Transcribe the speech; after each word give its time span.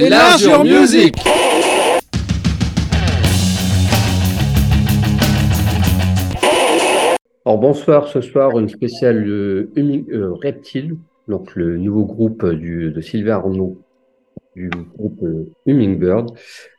Your 0.00 0.64
Music 0.64 1.16
Alors 7.44 7.58
bonsoir, 7.58 8.06
ce 8.06 8.20
soir 8.20 8.56
une 8.60 8.68
spéciale 8.68 9.26
euh, 9.28 9.72
euh, 9.76 10.34
Reptile, 10.34 10.98
donc 11.26 11.56
le 11.56 11.78
nouveau 11.78 12.04
groupe 12.04 12.46
du, 12.46 12.92
de 12.92 13.00
Sylvain 13.00 13.36
Arnaud 13.36 13.82
du 14.54 14.70
groupe 14.96 15.20
euh, 15.24 15.50
Hummingbird 15.66 16.30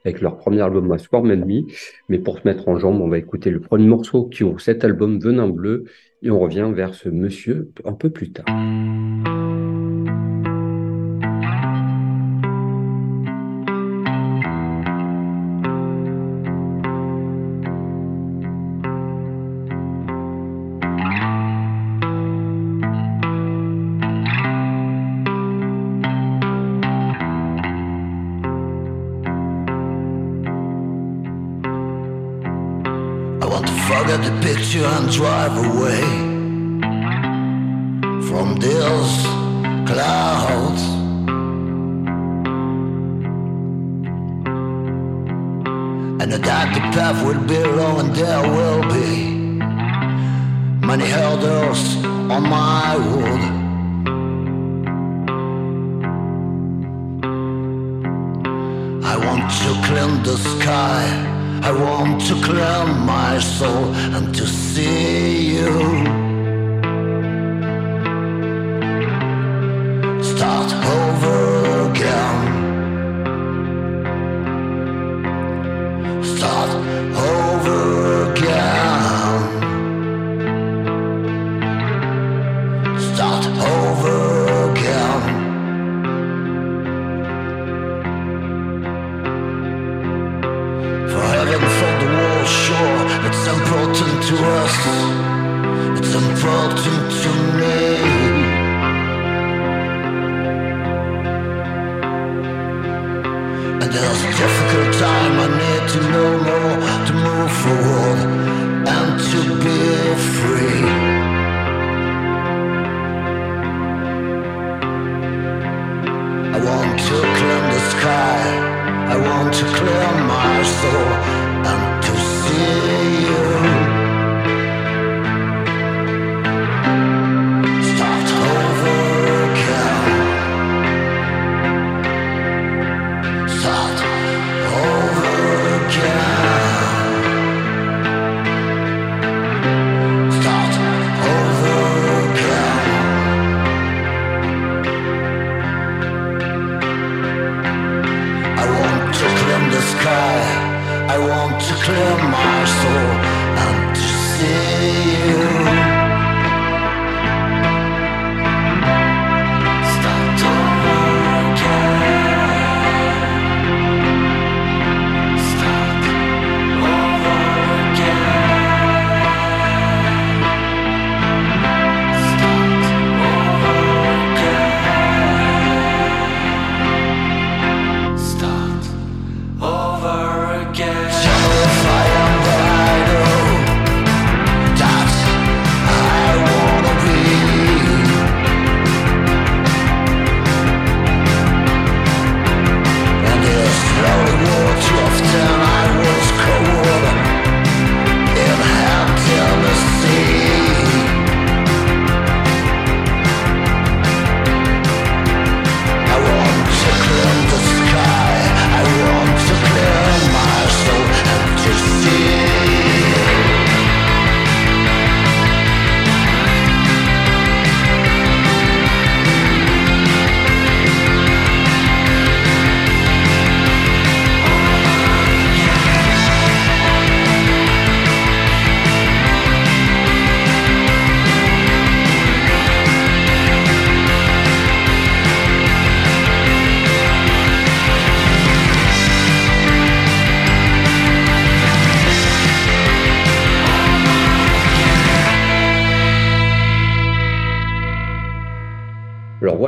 avec 0.05 0.21
leur 0.21 0.38
premier 0.38 0.61
album 0.61 0.89
à 0.91 0.97
Swarm 0.97 1.29
Enemy. 1.29 1.67
Mais 2.07 2.19
pour 2.19 2.39
se 2.39 2.47
mettre 2.47 2.69
en 2.69 2.77
jambe, 2.77 3.01
on 3.01 3.09
va 3.09 3.17
écouter 3.17 3.49
le 3.49 3.59
premier 3.59 3.88
morceau 3.88 4.25
qui 4.25 4.45
ouvre 4.45 4.61
cet 4.61 4.85
album 4.85 5.19
Venin 5.19 5.49
Bleu 5.49 5.83
et 6.23 6.31
on 6.31 6.39
revient 6.39 6.71
vers 6.73 6.93
ce 6.93 7.09
monsieur 7.09 7.71
un 7.83 7.93
peu 7.93 8.09
plus 8.09 8.31
tard. 8.31 8.45
Picture 34.42 34.86
and 34.86 35.09
drive 35.12 35.56
away 35.58 36.02
from 38.28 38.56
these 38.56 39.16
clouds. 39.89 40.84
And 46.22 46.31
the 46.31 46.40
path 46.40 47.25
will 47.25 47.44
be 47.47 47.59
long 47.64 48.00
and 48.00 48.16
there 48.16 48.42
will 48.56 48.81
be 48.97 49.09
many 50.86 51.06
hurdles 51.06 51.81
on 52.34 52.44
my 52.44 52.95
road. 52.97 53.44
I 59.12 59.16
want 59.25 59.45
to 59.62 59.70
clean 59.88 60.23
the 60.23 60.38
sky 60.38 61.38
I 61.61 61.71
want 61.71 62.21
to 62.27 62.35
clear 62.41 62.85
my 63.05 63.38
soul 63.39 63.93
and 64.15 64.33
to 64.35 64.47
see 64.47 65.55
you. 65.55 66.28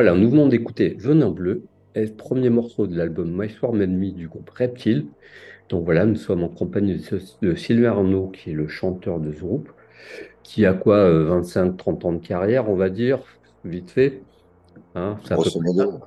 Nous 0.03 0.29
venons 0.29 0.47
d'écouter 0.47 0.95
Venin 0.99 1.29
Bleu, 1.29 1.63
le 1.95 2.07
premier 2.07 2.49
morceau 2.49 2.87
de 2.87 2.97
l'album 2.97 3.31
My 3.37 3.49
Swarm 3.49 3.81
Enemy 3.81 4.13
du 4.13 4.27
groupe 4.27 4.49
Reptile. 4.49 5.05
Donc 5.69 5.85
voilà, 5.85 6.05
nous 6.05 6.15
sommes 6.15 6.43
en 6.43 6.49
compagnie 6.49 6.99
de 7.41 7.55
Sylvain 7.55 7.91
Arnaud, 7.91 8.27
qui 8.27 8.49
est 8.49 8.53
le 8.53 8.67
chanteur 8.67 9.19
de 9.19 9.31
ce 9.31 9.39
groupe, 9.39 9.69
qui 10.43 10.65
a 10.65 10.73
quoi, 10.73 11.07
25-30 11.07 12.05
euh, 12.05 12.07
ans 12.07 12.13
de 12.13 12.25
carrière, 12.25 12.69
on 12.69 12.75
va 12.75 12.89
dire, 12.89 13.19
vite 13.63 13.91
fait. 13.91 14.21
Hein, 14.95 15.17
grosso 15.29 15.61
modo. 15.61 15.99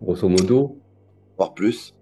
Grosso 0.00 0.28
modo. 0.28 0.78
Voire 1.36 1.52
plus. 1.52 1.94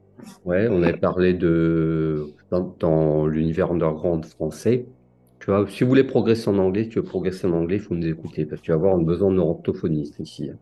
Ouais, 0.44 0.68
on 0.70 0.82
avait 0.82 0.98
parlé 0.98 1.32
de 1.32 2.26
dans, 2.50 3.26
l'univers 3.26 3.72
underground 3.72 4.24
français. 4.26 4.86
Tu 5.40 5.46
vois, 5.46 5.66
si 5.68 5.84
vous 5.84 5.88
voulez 5.88 6.04
progresser 6.04 6.50
en 6.50 6.58
anglais, 6.58 6.84
si 6.84 6.90
tu 6.90 6.98
veux 6.98 7.04
progresser 7.04 7.46
en 7.46 7.52
anglais, 7.52 7.76
il 7.76 7.82
faut 7.82 7.94
nous 7.94 8.06
écouter 8.06 8.44
parce 8.44 8.60
que 8.60 8.66
tu 8.66 8.72
vas 8.72 8.76
avoir 8.76 8.98
besoin 8.98 9.32
de 9.32 9.38
orthophonistes 9.38 10.18
ici. 10.18 10.50
Hein. 10.50 10.58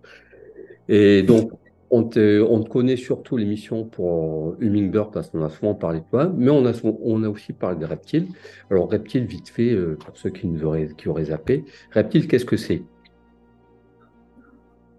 Et 0.88 1.22
donc, 1.22 1.50
on 1.90 2.04
te, 2.04 2.42
on 2.42 2.62
te 2.62 2.68
connaît 2.68 2.96
surtout 2.96 3.36
l'émission 3.36 3.84
pour 3.84 4.56
Hummingbird 4.60 5.12
parce 5.12 5.30
qu'on 5.30 5.44
a 5.44 5.48
souvent 5.48 5.74
parlé 5.74 6.00
de 6.00 6.04
toi, 6.10 6.30
mais 6.36 6.50
on 6.50 6.66
a, 6.66 6.72
on 6.84 7.22
a 7.22 7.28
aussi 7.28 7.52
parlé 7.52 7.78
de 7.78 7.86
reptiles. 7.86 8.28
Alors, 8.70 8.90
reptiles, 8.90 9.24
vite 9.24 9.48
fait, 9.48 9.72
euh, 9.72 9.96
pour 9.96 10.16
ceux 10.16 10.30
qui, 10.30 10.46
nous 10.46 10.64
auraient, 10.64 10.88
qui 10.96 11.08
auraient 11.08 11.26
zappé. 11.26 11.64
Reptiles, 11.92 12.28
qu'est-ce 12.28 12.44
que 12.44 12.56
c'est? 12.56 12.82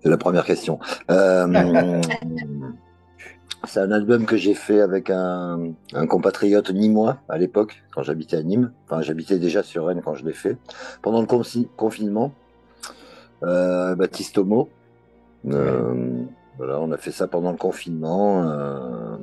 C'est 0.02 0.10
la 0.10 0.18
première 0.18 0.46
question. 0.46 0.80
Euh, 1.12 2.02
c'est 3.68 3.80
un 3.82 3.92
album 3.92 4.26
que 4.26 4.38
j'ai 4.38 4.54
fait 4.54 4.80
avec 4.80 5.10
un, 5.10 5.74
un 5.94 6.08
compatriote 6.08 6.72
nîmois 6.72 7.18
à 7.28 7.38
l'époque, 7.38 7.84
quand 7.94 8.02
j'habitais 8.04 8.38
à 8.38 8.44
Nîmes. 8.44 8.72
Enfin, 8.86 9.02
j'habitais 9.02 9.38
déjà 9.38 9.62
sur 9.62 9.86
Rennes 9.88 10.02
quand 10.04 10.16
je 10.16 10.26
l'ai 10.26 10.34
fait. 10.34 10.58
Pendant 11.02 11.22
le 11.22 11.28
confinement, 11.76 12.34
euh, 13.44 13.96
Baptiste 13.96 14.38
Homo. 14.38 14.70
Euh, 15.48 16.24
voilà, 16.58 16.80
on 16.80 16.92
a 16.92 16.98
fait 16.98 17.12
ça 17.12 17.28
pendant 17.28 17.52
le 17.52 17.58
confinement, 17.58 18.44
euh, 18.44 19.18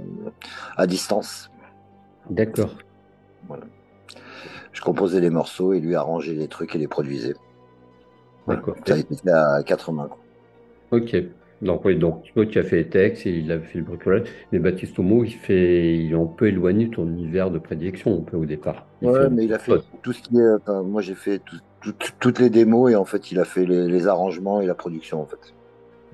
à 0.77 0.87
distance. 0.87 1.51
D'accord. 2.31 2.75
Voilà. 3.49 3.65
Je 4.73 4.81
composais 4.81 5.21
les 5.21 5.31
morceaux 5.31 5.73
et 5.73 5.81
lui 5.81 5.95
arrangeait 5.95 6.35
les 6.35 6.49
trucs 6.49 6.75
et 6.75 6.79
les 6.79 6.89
produisait. 6.89 7.35
D'accord. 8.47 8.77
Ça 8.87 8.95
a 8.95 8.99
été 8.99 9.17
fait 9.17 9.31
à 9.31 9.63
quatre 9.65 9.93
mains. 9.93 10.11
Ok. 10.91 11.17
Donc 11.63 11.87
oui, 11.87 11.97
donc 11.97 12.25
tu 12.51 12.59
as 12.59 12.63
fait 12.63 12.77
les 12.77 12.89
textes 12.89 13.27
et 13.27 13.31
il 13.31 13.51
a 13.51 13.59
fait 13.59 13.79
le 13.79 13.85
bricolage. 13.85 14.29
Mais 14.53 14.59
Baptiste 14.59 14.99
Homo, 14.99 15.25
il 15.25 15.33
fait, 15.33 15.97
il 15.97 16.13
est 16.13 16.15
un 16.15 16.27
peu 16.27 16.49
éloigné 16.49 16.87
de 16.87 16.95
ton 16.95 17.07
univers 17.07 17.51
de 17.51 17.59
prédilection, 17.59 18.19
un 18.19 18.23
peu 18.23 18.37
au 18.37 18.45
départ. 18.45 18.87
Ouais, 19.01 19.31
mais 19.31 19.45
il 19.47 19.55
a 19.55 19.59
fait 19.59 19.79
tout 20.03 20.13
ce 20.13 20.21
qui 20.23 20.39
est. 20.39 20.69
moi, 20.85 21.01
j'ai 21.01 21.15
fait 21.15 21.41
toutes 22.21 22.39
les 22.39 22.51
démos 22.51 22.93
et 22.93 22.97
en 22.97 23.05
fait, 23.05 23.33
il 23.33 23.39
a 23.39 23.45
fait 23.45 23.65
les, 23.65 24.07
arrangements 24.07 24.61
et 24.61 24.67
la 24.67 24.75
production 24.75 25.23
en 25.23 25.27
fait. 25.27 25.55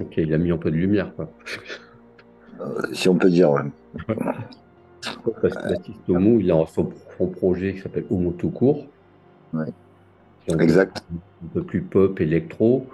Ok, 0.02 0.16
il 0.16 0.34
a 0.34 0.38
mis 0.38 0.50
un 0.50 0.56
peu 0.56 0.70
de 0.70 0.76
lumière, 0.76 1.14
quoi. 1.14 1.30
Euh, 2.60 2.82
si 2.92 3.08
on 3.08 3.16
peut 3.16 3.30
dire, 3.30 3.50
ouais. 3.50 3.62
Parce 4.06 5.54
que 5.54 5.68
Baptiste 5.68 6.08
Homo, 6.08 6.38
il 6.40 6.50
a 6.50 6.64
son, 6.66 6.92
projet 7.26 7.74
qui 7.74 7.80
s'appelle 7.80 8.04
Homo 8.10 8.32
tout 8.32 8.50
court. 8.50 8.86
Ouais. 9.52 9.66
Exact. 10.48 11.04
Un 11.44 11.48
peu 11.54 11.62
plus 11.62 11.82
pop, 11.82 12.20
électro. 12.20 12.86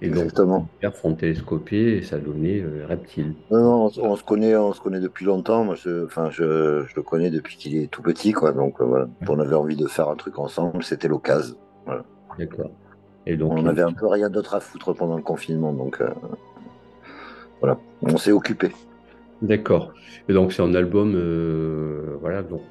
Et 0.00 0.06
Exactement. 0.06 0.68
donc, 0.82 0.94
font 0.94 1.14
télescopier 1.14 1.98
et 1.98 2.02
ça 2.02 2.18
donnait 2.18 2.60
euh, 2.60 2.86
Reptile. 2.88 3.34
Non, 3.52 3.88
on, 3.96 4.16
se 4.16 4.24
connaît, 4.24 4.56
on 4.56 4.72
se 4.72 4.80
connaît 4.80 4.98
depuis 4.98 5.24
longtemps. 5.24 5.64
Moi, 5.64 5.76
je, 5.76 6.06
enfin, 6.06 6.28
je, 6.30 6.84
je 6.88 6.96
le 6.96 7.02
connais 7.02 7.30
depuis 7.30 7.56
qu'il 7.56 7.76
est 7.76 7.86
tout 7.86 8.02
petit, 8.02 8.32
quoi. 8.32 8.52
Donc 8.52 8.80
euh, 8.80 8.84
voilà, 8.84 9.08
on 9.28 9.38
avait 9.38 9.54
envie 9.54 9.76
de 9.76 9.86
faire 9.86 10.08
un 10.08 10.16
truc 10.16 10.40
ensemble, 10.40 10.82
c'était 10.82 11.06
l'occasion. 11.06 11.54
Voilà. 11.86 12.04
D'accord. 12.36 12.70
Et 13.26 13.36
donc, 13.36 13.52
on 13.52 13.66
avait 13.66 13.82
un 13.82 13.92
peu 13.92 14.06
rien 14.06 14.28
d'autre 14.28 14.54
à 14.54 14.60
foutre 14.60 14.92
pendant 14.92 15.16
le 15.16 15.22
confinement, 15.22 15.72
donc 15.72 16.00
euh, 16.00 16.08
voilà, 17.60 17.78
on 18.02 18.16
s'est 18.16 18.32
occupé. 18.32 18.72
D'accord. 19.42 19.92
Et 20.28 20.32
donc 20.32 20.52
c'est 20.52 20.62
un 20.62 20.74
album, 20.74 21.12
voilà. 22.20 22.42
Donc 22.42 22.62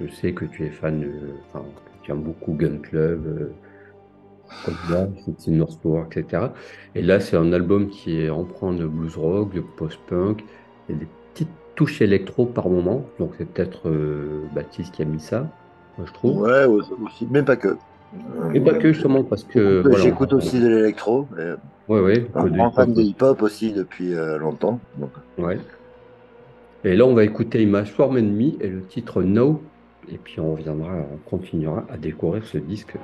je 0.00 0.08
sais 0.08 0.32
que 0.32 0.44
tu 0.44 0.66
es 0.66 0.70
fan, 0.70 1.10
enfin, 1.48 1.64
tu 2.02 2.10
aimes 2.10 2.22
beaucoup 2.22 2.52
Gun 2.52 2.78
Club 2.78 3.50
c'est 5.38 5.50
North 5.50 5.78
Power, 5.80 6.04
etc. 6.10 6.48
Et 6.94 7.02
là, 7.02 7.20
c'est 7.20 7.36
un 7.36 7.52
album 7.52 7.88
qui 7.88 8.20
est 8.20 8.30
emprunt 8.30 8.72
de 8.72 8.86
blues 8.86 9.16
rock, 9.16 9.52
de 9.54 9.60
post-punk, 9.60 10.44
a 10.88 10.92
des 10.92 11.06
petites 11.32 11.48
touches 11.74 12.00
électro 12.00 12.46
par 12.46 12.68
moment, 12.68 13.04
donc 13.18 13.32
c'est 13.38 13.44
peut-être 13.44 13.88
euh, 13.88 14.44
Baptiste 14.54 14.94
qui 14.94 15.02
a 15.02 15.04
mis 15.04 15.20
ça, 15.20 15.48
moi, 15.96 16.06
je 16.06 16.12
trouve. 16.12 16.42
Ouais, 16.42 16.64
aussi, 16.64 17.28
mais 17.30 17.42
pas 17.42 17.56
que. 17.56 17.76
Et 18.54 18.60
pas 18.60 18.74
que 18.74 18.92
justement 18.92 19.22
parce 19.24 19.44
que. 19.44 19.82
J'écoute 19.98 20.32
aussi 20.32 20.60
de 20.60 20.68
l'électro. 20.68 21.26
Ouais, 21.88 22.00
ouais. 22.00 22.26
Un 22.34 22.70
fan 22.70 22.92
de 22.92 23.02
hip-hop 23.02 23.42
aussi 23.42 23.72
depuis 23.72 24.14
euh, 24.14 24.38
longtemps. 24.38 24.80
Ouais. 25.38 25.58
Et 26.84 26.96
là, 26.96 27.06
on 27.06 27.14
va 27.14 27.24
écouter 27.24 27.62
Image 27.62 27.92
Form 27.92 28.16
Enemy 28.16 28.58
et 28.60 28.68
le 28.68 28.82
titre 28.82 29.22
No. 29.22 29.62
Et 30.10 30.16
puis 30.16 30.40
on 30.40 30.52
reviendra, 30.52 30.90
on 31.12 31.30
continuera 31.30 31.84
à 31.90 31.98
découvrir 31.98 32.44
ce 32.46 32.56
disque 32.56 32.96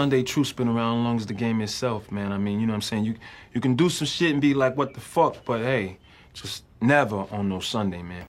Sunday 0.00 0.22
truth 0.22 0.56
been 0.56 0.66
around 0.66 1.00
as 1.00 1.04
long 1.04 1.16
as 1.18 1.26
the 1.26 1.34
game 1.34 1.60
itself, 1.60 2.10
man. 2.10 2.32
I 2.32 2.38
mean, 2.38 2.58
you 2.58 2.66
know 2.66 2.72
what 2.72 2.76
I'm 2.76 2.80
saying? 2.90 3.04
You 3.04 3.16
you 3.52 3.60
can 3.60 3.76
do 3.76 3.90
some 3.90 4.06
shit 4.06 4.32
and 4.32 4.40
be 4.40 4.54
like, 4.54 4.74
what 4.74 4.94
the 4.94 5.00
fuck? 5.00 5.44
But 5.44 5.60
hey, 5.60 5.98
just 6.32 6.64
never 6.80 7.26
on 7.30 7.50
no 7.50 7.60
Sunday, 7.60 8.02
man. 8.02 8.19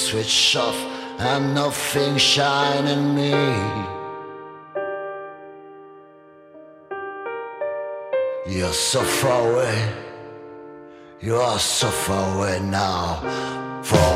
It 0.00 0.06
switched 0.06 0.56
off 0.56 0.76
and 1.18 1.54
nothing 1.54 2.16
shining 2.16 3.14
me. 3.14 3.30
You're 8.46 8.72
so 8.72 9.02
far 9.02 9.52
away, 9.52 9.94
you 11.20 11.36
are 11.36 11.58
so 11.58 11.88
far 11.88 12.36
away 12.36 12.60
now 12.60 13.20
from 13.82 14.09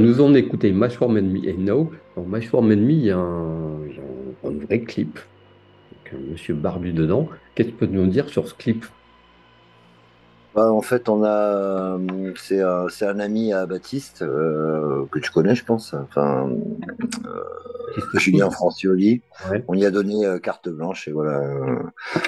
nous 0.00 0.20
on 0.20 0.34
écouté 0.34 0.72
Mashworm 0.72 1.16
Enemy 1.16 1.46
et 1.48 1.54
No. 1.56 1.90
Dans 2.16 2.22
Mashworm 2.22 2.70
Enemy, 2.72 2.94
il 2.94 3.04
y 3.04 3.10
a 3.10 3.16
un, 3.18 3.86
il 3.86 3.96
y 3.96 3.98
a 3.98 4.48
un- 4.48 4.66
vrai 4.66 4.80
clip. 4.80 5.18
avec 6.04 6.14
un 6.14 6.30
monsieur 6.32 6.54
barbu 6.54 6.92
dedans. 6.92 7.28
Qu'est-ce 7.54 7.68
que 7.68 7.72
tu 7.72 7.78
peux 7.78 7.86
nous 7.86 8.06
dire 8.06 8.28
sur 8.28 8.48
ce 8.48 8.54
clip? 8.54 8.84
Bah, 10.54 10.72
en 10.72 10.80
fait, 10.82 11.08
on 11.08 11.22
a, 11.22 11.96
euh, 11.96 12.32
c'est 12.36 12.60
un, 13.06 13.20
ami 13.20 13.52
à 13.52 13.66
Baptiste 13.66 14.22
euh, 14.22 15.04
que 15.12 15.20
tu 15.20 15.30
connais, 15.30 15.54
je 15.54 15.64
pense. 15.64 15.94
Enfin, 15.94 16.50
Julien 18.14 18.50
Francioli. 18.50 19.22
Ouais. 19.48 19.62
On 19.68 19.74
y 19.74 19.84
a 19.84 19.92
donné 19.92 20.26
euh, 20.26 20.38
carte 20.40 20.68
blanche 20.68 21.06
et 21.06 21.12
voilà. 21.12 21.38
euh, 21.38 21.76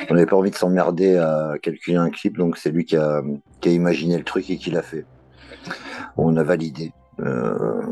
on 0.08 0.14
n'avait 0.14 0.26
pas 0.26 0.36
envie 0.36 0.52
de 0.52 0.56
s'emmerder 0.56 1.16
à 1.16 1.54
calculer 1.60 1.96
un 1.96 2.10
clip, 2.10 2.38
donc 2.38 2.58
c'est 2.58 2.70
lui 2.70 2.84
qui 2.84 2.96
a, 2.96 3.22
qui 3.60 3.70
a 3.70 3.72
imaginé 3.72 4.16
le 4.16 4.24
truc 4.24 4.48
et 4.50 4.56
qui 4.56 4.70
l'a 4.70 4.82
fait. 4.82 5.04
On 6.16 6.36
a 6.36 6.44
validé. 6.44 6.92
Euh, 7.22 7.82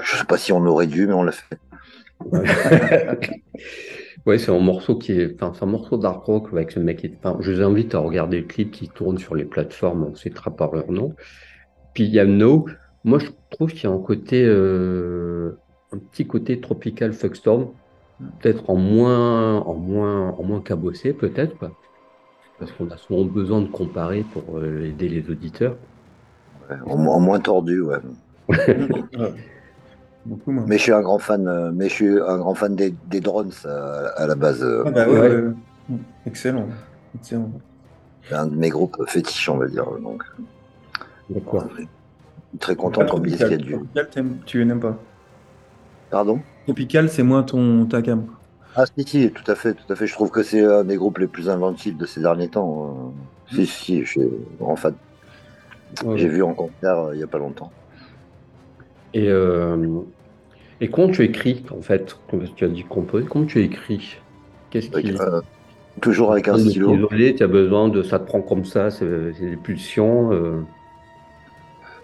je 0.00 0.16
sais 0.16 0.24
pas 0.24 0.38
si 0.38 0.52
on 0.52 0.64
aurait 0.66 0.86
dû, 0.86 1.06
mais 1.06 1.12
on 1.14 1.22
l'a 1.22 1.32
fait. 1.32 1.58
Ouais, 4.26 4.38
c'est 4.38 4.50
un 4.50 4.58
morceau 4.58 4.98
qui 4.98 5.12
est, 5.12 5.34
enfin, 5.34 5.52
c'est 5.54 5.64
un 5.64 5.68
morceau 5.68 5.96
d'art 5.96 6.22
rock 6.24 6.48
avec 6.52 6.70
ce 6.72 6.80
mec. 6.80 6.98
qui 6.98 7.06
est- 7.06 7.16
Enfin, 7.22 7.38
je 7.40 7.52
vous 7.52 7.62
invite 7.62 7.94
à 7.94 8.00
regarder 8.00 8.40
le 8.40 8.46
clip 8.46 8.70
qui 8.72 8.88
tourne 8.88 9.18
sur 9.18 9.34
les 9.34 9.44
plateformes, 9.44 10.04
on 10.04 10.14
citera 10.14 10.50
par 10.54 10.74
leur 10.74 10.90
nom. 10.90 11.14
Puis 11.94 12.04
il 12.04 12.10
y 12.10 12.20
a 12.20 12.26
No. 12.26 12.66
Moi, 13.04 13.18
je 13.20 13.28
trouve 13.50 13.72
qu'il 13.72 13.84
y 13.84 13.86
a 13.86 13.96
un 13.96 14.00
côté, 14.00 14.44
euh, 14.46 15.52
un 15.92 15.98
petit 15.98 16.26
côté 16.26 16.60
tropical 16.60 17.12
fuckstorm, 17.12 17.68
peut-être 18.40 18.70
en 18.70 18.76
moins, 18.76 19.60
en 19.60 19.74
moins, 19.74 20.30
en 20.30 20.42
moins 20.44 20.60
cabossé, 20.62 21.12
peut-être, 21.14 21.56
quoi. 21.58 21.72
Parce 22.58 22.72
qu'on 22.72 22.90
a 22.90 22.96
souvent 22.98 23.24
besoin 23.24 23.62
de 23.62 23.68
comparer 23.68 24.24
pour 24.24 24.58
euh, 24.58 24.84
aider 24.84 25.08
les 25.08 25.30
auditeurs. 25.30 25.76
Ouais, 26.70 26.76
En, 26.86 27.06
en 27.06 27.20
moins 27.20 27.40
tordu, 27.40 27.80
ouais. 27.80 27.98
Beaucoup 30.26 30.50
moins. 30.52 30.64
Mais 30.66 30.76
je 30.78 30.82
suis 30.82 30.92
un 30.92 31.00
grand 31.00 31.18
fan, 31.18 31.46
euh, 31.48 31.70
mais 31.72 31.88
je 31.88 31.94
suis 31.94 32.20
un 32.20 32.38
grand 32.38 32.54
fan 32.54 32.74
des, 32.74 32.94
des 33.06 33.20
drones 33.20 33.52
à, 33.64 34.06
à 34.16 34.26
la 34.26 34.34
base. 34.34 34.62
euh, 34.62 34.82
Ah 34.86 34.90
bah 34.90 35.08
ouais, 35.08 35.18
Ouais. 35.18 35.28
ouais, 35.28 35.36
ouais. 35.90 35.96
Excellent. 36.26 36.66
Excellent. 37.18 37.50
C'est 38.28 38.34
un 38.34 38.46
de 38.46 38.54
mes 38.54 38.68
groupes 38.68 38.96
fétiches, 39.06 39.48
on 39.48 39.56
va 39.56 39.68
dire. 39.68 39.86
Donc, 40.02 40.22
D'accord. 41.30 41.66
je 41.70 41.76
suis 41.76 41.88
très 42.58 42.76
content 42.76 43.06
qu'on 43.06 43.20
me 43.20 43.26
dise 43.28 43.38
qu'il 43.38 43.50
y 43.50 43.54
a 43.54 43.56
du. 43.56 43.76
Tu 44.44 44.64
n'aimes 44.66 44.80
pas? 44.80 44.98
Pardon? 46.10 46.40
Tropical, 46.64 47.08
c'est 47.08 47.22
moins 47.22 47.42
ton 47.42 47.86
ta 47.86 48.02
cam. 48.02 48.26
Ah, 48.76 48.84
si, 48.86 49.04
si, 49.06 49.30
tout 49.32 49.50
à 49.50 49.54
fait, 49.54 49.72
tout 49.74 49.90
à 49.90 49.96
fait. 49.96 50.06
Je 50.06 50.12
trouve 50.12 50.30
que 50.30 50.42
c'est 50.42 50.62
un 50.64 50.84
des 50.84 50.96
groupes 50.96 51.18
les 51.18 51.26
plus 51.26 51.48
inventifs 51.48 51.96
de 51.96 52.04
ces 52.06 52.20
derniers 52.20 52.48
temps. 52.48 53.12
euh. 53.50 53.54
Si, 53.54 53.66
si, 53.66 54.04
je 54.04 54.10
suis 54.10 54.28
grand 54.60 54.76
fan. 54.76 54.94
Ouais. 56.04 56.18
J'ai 56.18 56.28
vu 56.28 56.42
en 56.42 56.52
concert 56.52 56.98
euh, 56.98 57.14
il 57.14 57.20
y 57.20 57.22
a 57.22 57.26
pas 57.26 57.38
longtemps. 57.38 57.72
Et, 59.14 59.28
euh, 59.28 60.00
et 60.80 60.88
comment 60.88 61.08
tu 61.08 61.22
écris, 61.24 61.64
en 61.70 61.80
fait? 61.82 62.16
Tu 62.56 62.64
as 62.64 62.68
dit 62.68 62.84
composer. 62.84 63.26
Comment 63.26 63.46
tu 63.46 63.62
écris? 63.62 64.16
Qu'est-ce 64.70 64.90
qui. 64.90 65.14
Euh, 65.18 65.40
toujours 66.00 66.32
avec 66.32 66.48
un 66.48 66.58
stylo. 66.58 67.08
tu 67.08 67.42
as 67.42 67.46
besoin 67.48 67.88
de 67.88 68.02
ça 68.02 68.18
te 68.18 68.26
prend 68.26 68.40
comme 68.42 68.64
ça, 68.64 68.90
c'est 68.90 69.06
des 69.40 69.56
pulsions. 69.56 70.32
euh, 70.32 70.60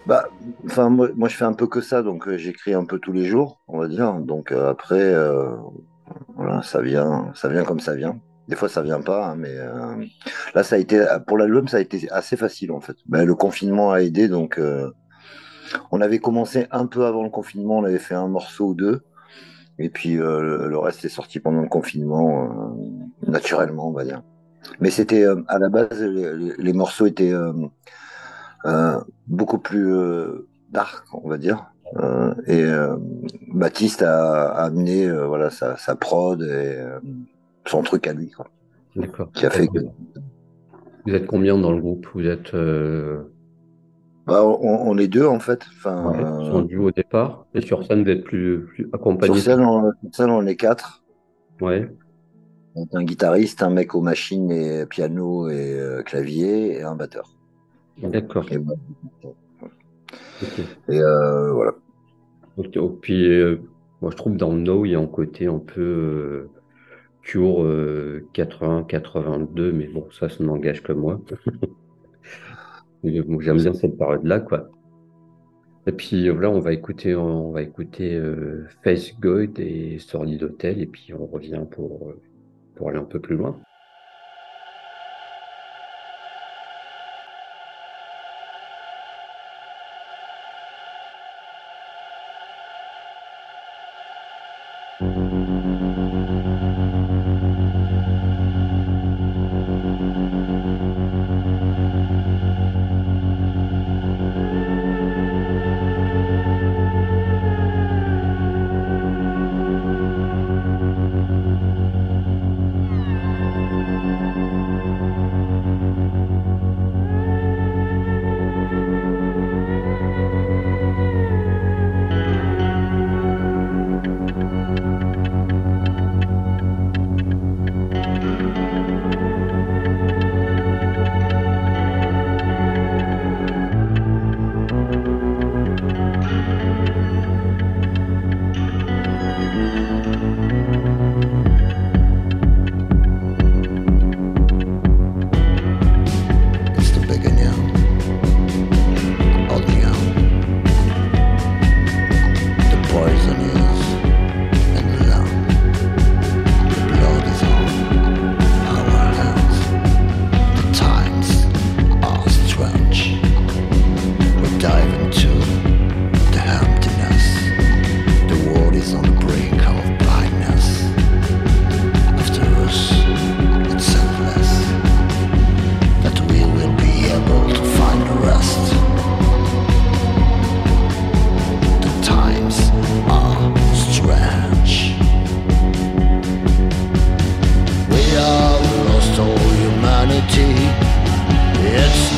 Bah, 0.07 0.29
enfin, 0.67 0.89
moi, 0.91 1.09
moi, 1.15 1.29
je 1.29 1.37
fais 1.37 1.45
un 1.45 1.53
peu 1.53 1.67
que 1.67 1.81
ça, 1.81 2.03
donc 2.03 2.27
euh, 2.29 2.37
j'écris 2.37 2.75
un 2.75 2.85
peu 2.85 2.99
tous 2.99 3.13
les 3.13 3.25
jours, 3.27 3.61
on 3.69 3.79
va 3.79 3.89
dire. 3.89 4.13
Donc 4.15 4.53
euh, 4.53 4.71
après, 4.71 5.01
euh, 5.01 5.51
voilà, 6.37 6.63
ça 6.63 6.83
vient, 6.83 7.31
ça 7.35 7.49
vient 7.49 7.65
comme 7.65 7.81
ça 7.81 7.95
vient. 7.95 8.21
Des 8.49 8.57
fois, 8.57 8.69
ça 8.69 8.83
vient 8.83 9.01
pas, 9.01 9.29
hein, 9.31 9.37
mais 9.37 9.55
euh, 9.57 10.05
là, 10.55 10.63
ça 10.63 10.77
a 10.77 10.79
été 10.79 11.03
pour 11.27 11.39
l'album, 11.39 11.67
ça 11.69 11.79
a 11.79 11.81
été 11.81 12.11
assez 12.11 12.37
facile 12.37 12.73
en 12.73 12.81
fait. 12.81 12.97
Ben, 13.07 13.25
le 13.25 13.35
confinement 13.35 13.93
a 13.93 14.03
aidé, 14.03 14.29
donc 14.29 14.59
euh, 14.59 14.91
on 15.91 16.01
avait 16.01 16.19
commencé 16.19 16.67
un 16.71 16.87
peu 16.87 17.05
avant 17.05 17.23
le 17.23 17.31
confinement, 17.31 17.79
on 17.79 17.85
avait 17.85 17.99
fait 17.99 18.15
un 18.15 18.29
morceau 18.29 18.69
ou 18.69 18.75
deux, 18.75 19.03
et 19.79 19.89
puis 19.89 20.19
euh, 20.19 20.69
le, 20.69 20.79
reste 20.79 21.05
est 21.05 21.09
sorti 21.09 21.41
pendant 21.41 21.61
le 21.61 21.69
confinement, 21.69 22.45
euh, 22.45 23.31
naturellement, 23.31 23.89
on 23.89 23.93
va 23.93 24.05
dire. 24.05 24.23
Mais 24.81 24.91
c'était 24.91 25.25
euh, 25.25 25.43
à 25.49 25.59
la 25.59 25.69
base, 25.69 26.01
les, 26.01 26.73
morceaux 26.73 27.07
étaient 27.07 27.35
beaucoup 29.27 29.59
plus 29.59 29.95
dark, 30.71 31.05
on 31.13 31.29
va 31.29 31.39
dire. 31.39 31.71
Et 32.47 32.65
Baptiste 33.53 34.03
a, 34.03 34.49
a 34.49 34.65
amené 34.65 35.11
voilà 35.11 35.51
sa, 35.51 35.77
sa 35.77 35.97
prod 35.97 36.43
et 36.43 36.79
son 37.67 37.83
truc 37.83 38.07
à 38.07 38.13
lui, 38.13 38.33
D'accord. 38.97 39.31
qui 39.33 39.47
a 39.47 39.51
fait 39.51 39.69
que 39.69 39.81
Vous 41.07 41.15
êtes 41.15 41.27
combien 41.27 41.59
dans 41.59 41.73
le 41.73 41.81
groupe? 41.81 42.07
Vous 42.15 42.27
êtes 42.27 42.53
bah, 44.27 44.43
on, 44.45 44.91
on 44.91 44.99
est 44.99 45.09
deux 45.09 45.27
en 45.27 45.39
fait. 45.39 45.67
Enfin, 45.77 46.11
ouais, 46.11 46.25
euh, 46.25 46.55
un 46.59 46.63
duo 46.63 46.89
au 46.89 46.91
départ, 46.91 47.47
et 47.55 47.61
sur 47.61 47.85
scène, 47.85 48.05
vous 48.05 48.11
êtes 48.11 48.25
plus, 48.25 48.65
plus 48.67 48.85
sur 48.85 48.95
accompagné. 48.95 49.41
scène, 49.41 49.61
on, 49.61 49.93
sur 50.03 50.15
scène, 50.15 50.31
on 50.31 50.47
est 50.47 50.57
quatre. 50.57 51.03
Ouais, 51.61 51.89
Donc, 52.75 52.89
un 52.95 53.05
guitariste, 53.05 53.63
un 53.63 53.71
mec 53.71 53.95
aux 53.95 54.01
machines 54.01 54.51
et 54.51 54.87
piano 54.87 55.49
et 55.49 55.79
euh, 55.79 56.03
clavier 56.03 56.79
et 56.79 56.83
un 56.83 56.97
batteur. 56.97 57.37
d'accord. 57.99 58.47
Et, 58.51 58.59
moi. 58.59 58.75
ok. 60.43 60.59
Et, 60.89 61.01
euh, 61.01 61.53
voilà. 61.53 61.73
Donc, 62.57 62.67
oh, 62.77 62.99
puis, 63.01 63.29
euh, 63.29 63.61
moi, 64.01 64.11
je 64.11 64.17
trouve 64.17 64.37
dans 64.37 64.53
No, 64.53 64.85
il 64.85 64.93
y 64.93 64.95
a 64.95 65.01
un 65.01 65.07
côté 65.07 65.47
un 65.47 65.59
peu 65.59 66.49
Cure 67.23 67.65
80-82, 68.35 69.73
mais 69.73 69.87
bon, 69.87 70.09
ça, 70.19 70.29
ça 70.29 70.43
n'engage 70.43 70.83
que 70.83 70.93
moi. 70.93 71.21
J'aime 73.05 73.57
bien 73.59 73.75
cette 73.75 73.99
période-là, 73.99 74.41
quoi. 74.41 74.71
Et 75.87 75.93
puis 75.93 76.31
voilà, 76.31 76.51
on 76.51 76.61
va 76.61 76.73
écouter, 76.73 77.15
on 77.15 77.51
va 77.51 77.61
écouter 77.61 78.15
euh, 78.15 78.67
Face 78.83 79.13
Guide 79.21 79.59
et 79.61 79.99
Sordid 79.99 80.43
Hotel, 80.43 80.81
et 80.81 80.87
puis 80.87 81.13
on 81.13 81.27
revient 81.27 81.63
pour, 81.71 82.09
euh, 82.09 82.21
pour 82.75 82.89
aller 82.89 82.99
un 82.99 83.05
peu 83.05 83.21
plus 83.21 83.37
loin. 83.37 83.61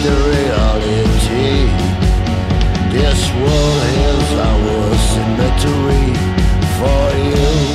the 0.06 0.12
reality. 0.36 1.66
This 2.96 3.20
world 3.42 3.82
is 4.12 4.28
our 4.50 4.94
cemetery 5.10 6.06
for 6.78 7.06
you. 7.28 7.65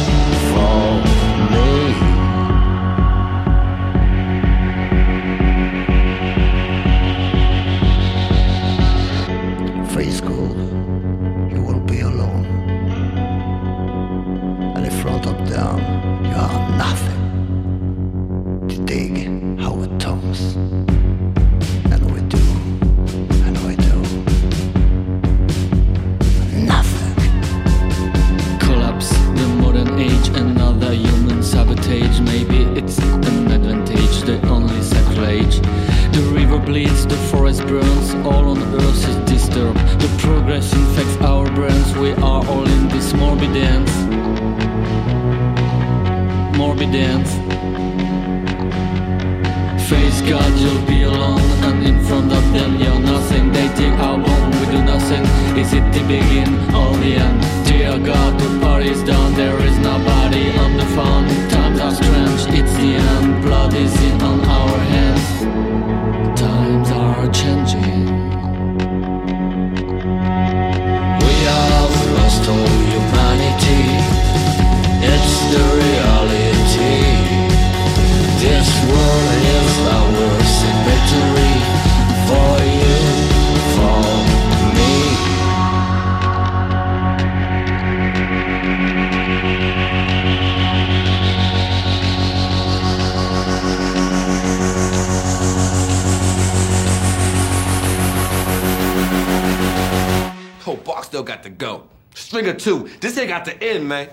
String 102.16 102.48
of 102.48 102.58
two. 102.58 102.90
This 103.00 103.18
ain't 103.18 103.30
got 103.30 103.46
to 103.46 103.64
end, 103.64 103.88
man. 103.88 104.10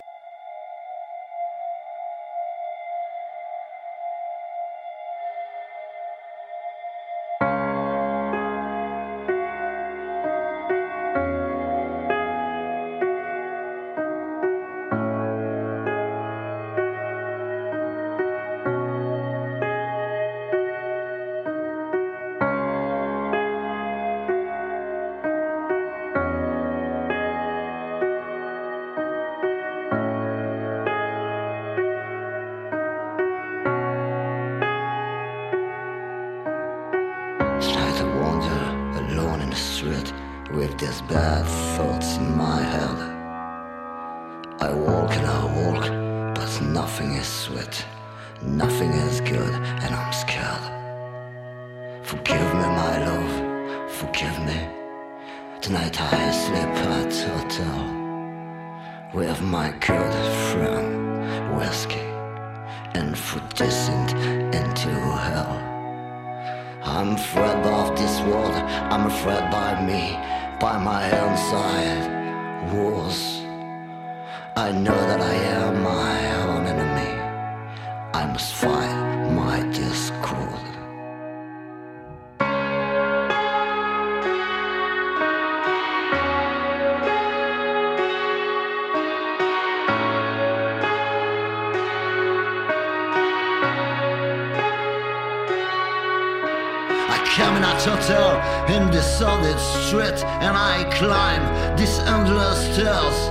hotels. 102.79 103.31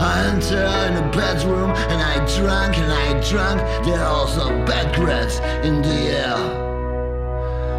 I 0.00 0.30
enter 0.34 0.64
in 0.86 0.96
a 0.96 1.10
bedroom 1.10 1.70
and 1.90 2.00
I 2.00 2.16
drank 2.36 2.78
and 2.78 2.92
I 2.92 3.28
drank. 3.28 3.60
There 3.84 4.00
are 4.00 4.06
also 4.06 4.48
bad 4.66 4.94
breaths 4.94 5.38
in 5.66 5.82
the 5.82 5.98
air. 6.22 6.36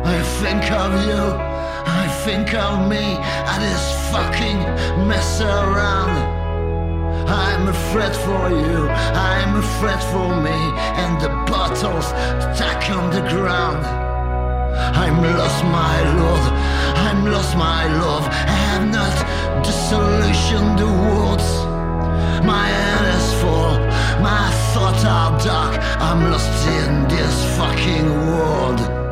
I 0.05 0.21
think 0.41 0.71
of 0.71 0.91
you, 1.07 1.23
I 2.01 2.07
think 2.25 2.53
of 2.53 2.89
me. 2.89 3.17
I 3.17 3.55
just 3.59 3.95
fucking 4.11 4.59
mess 5.07 5.41
around. 5.41 6.11
I'm 7.29 7.67
afraid 7.67 8.15
for 8.15 8.49
you, 8.49 8.89
I'm 8.89 9.55
afraid 9.55 10.01
for 10.11 10.29
me, 10.41 10.59
and 11.01 11.21
the 11.21 11.29
bottles 11.51 12.07
stuck 12.57 12.89
on 12.89 13.09
the 13.11 13.21
ground. 13.29 14.02
I'm 15.03 15.21
lost, 15.21 15.63
my 15.63 15.97
love. 16.19 16.45
I'm 17.07 17.25
lost, 17.25 17.55
my 17.57 17.83
love. 18.01 18.25
I 18.27 18.57
have 18.69 18.87
not 18.97 19.15
the 19.65 19.71
solution, 19.71 20.75
the 20.75 20.87
words. 20.87 21.47
My 22.45 22.67
hand 22.67 23.07
is 23.17 23.27
full. 23.41 23.75
My 24.21 24.45
thoughts 24.73 25.03
are 25.05 25.31
dark. 25.39 25.73
I'm 25.99 26.31
lost 26.31 26.67
in 26.67 27.07
this 27.07 27.35
fucking 27.57 28.09
world. 28.27 29.02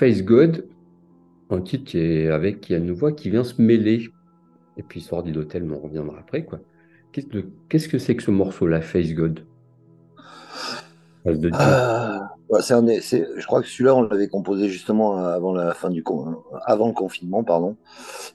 Face 0.00 0.22
God, 0.22 0.66
un 1.50 1.60
titre 1.60 1.84
qui 1.84 1.98
est 1.98 2.30
avec 2.30 2.62
qui 2.62 2.74
a 2.74 2.78
une 2.78 2.90
voix 2.90 3.12
qui 3.12 3.28
vient 3.28 3.44
se 3.44 3.60
mêler. 3.60 4.08
Et 4.78 4.82
puis 4.82 5.02
Sordid 5.02 5.36
Hotel, 5.36 5.62
mais 5.64 5.76
on 5.76 5.80
reviendra 5.80 6.18
après 6.18 6.42
quoi. 6.46 6.60
Qu'est-ce 7.12 7.86
que 7.86 7.98
c'est 7.98 8.16
que 8.16 8.22
ce 8.22 8.30
morceau-là, 8.30 8.80
Face 8.80 9.12
God? 9.12 9.44
Face 11.22 11.38
de 11.38 11.50
Dieu. 11.50 11.58
Ah, 11.60 12.30
ouais, 12.48 12.62
c'est 12.62 12.72
un 12.72 12.86
je 12.86 13.44
crois 13.44 13.60
que 13.60 13.68
celui-là, 13.68 13.94
on 13.94 14.00
l'avait 14.00 14.28
composé 14.28 14.70
justement 14.70 15.18
avant 15.18 15.52
la 15.52 15.74
fin 15.74 15.90
du 15.90 16.02
avant 16.64 16.86
le 16.86 16.94
confinement, 16.94 17.44
pardon. 17.44 17.76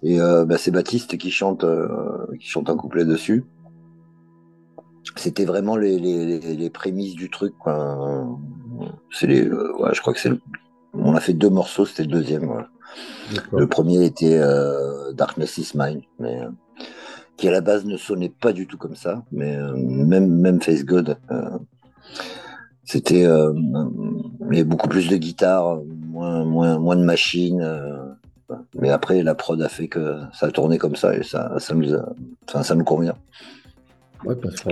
Et 0.04 0.22
euh, 0.22 0.46
bah, 0.46 0.60
c'est 0.60 0.70
Baptiste 0.70 1.18
qui 1.18 1.32
chante, 1.32 1.64
euh, 1.64 2.28
qui 2.40 2.48
chante 2.48 2.70
un 2.70 2.76
couplet 2.76 3.06
dessus. 3.06 3.44
C'était 5.16 5.46
vraiment 5.46 5.78
les, 5.78 6.70
prémices 6.70 7.16
du 7.16 7.32
truc. 7.32 7.56
quoi. 7.58 8.28
C'est 9.10 9.26
les, 9.26 9.48
euh, 9.48 9.74
je 9.94 10.02
crois 10.02 10.14
que 10.14 10.20
c'est. 10.20 10.30
le- 10.30 10.40
On 11.16 11.18
a 11.18 11.22
fait 11.22 11.32
deux 11.32 11.50
morceaux, 11.50 11.86
c'était 11.86 12.04
le 12.04 12.10
deuxième. 12.10 12.44
voilà. 12.46 12.68
Le 13.54 13.68
premier 13.68 14.04
était 14.04 14.38
euh, 14.38 15.14
Darkness 15.14 15.58
is 15.58 15.72
Mine, 15.74 16.02
mais 16.20 16.42
euh, 16.42 16.50
qui 17.38 17.48
à 17.48 17.52
la 17.52 17.62
base 17.62 17.86
ne 17.86 17.96
sonnait 17.96 18.28
pas 18.42 18.52
du 18.52 18.68
tout 18.68 18.78
comme 18.78 18.98
ça, 18.98 19.24
mais 19.32 19.56
euh, 19.56 19.72
même 19.78 20.28
même 20.28 20.62
Face 20.62 20.84
God, 20.84 21.18
c'était 22.84 23.22
il 23.22 23.26
y 24.42 24.46
avait 24.58 24.64
beaucoup 24.66 24.90
plus 24.90 25.08
de 25.08 25.16
guitare, 25.16 25.78
moins 25.86 26.44
moins 26.44 26.78
moins 26.80 26.98
de 26.98 27.04
machines. 27.06 27.64
mais 28.78 28.90
après 28.90 29.24
la 29.24 29.36
prod 29.36 29.62
a 29.62 29.70
fait 29.70 29.88
que 29.88 30.18
ça 30.34 30.48
a 30.48 30.52
tourné 30.52 30.78
comme 30.78 30.98
ça 30.98 31.16
et 31.16 31.24
ça 31.24 31.54
ça 31.60 31.74
nous 31.76 31.94
a- 31.96 32.14
ça 32.62 32.76
nous 32.76 32.84
convient. 32.84 33.16
Ouais, 34.24 34.36
parce 34.36 34.56
qu'on 34.62 34.72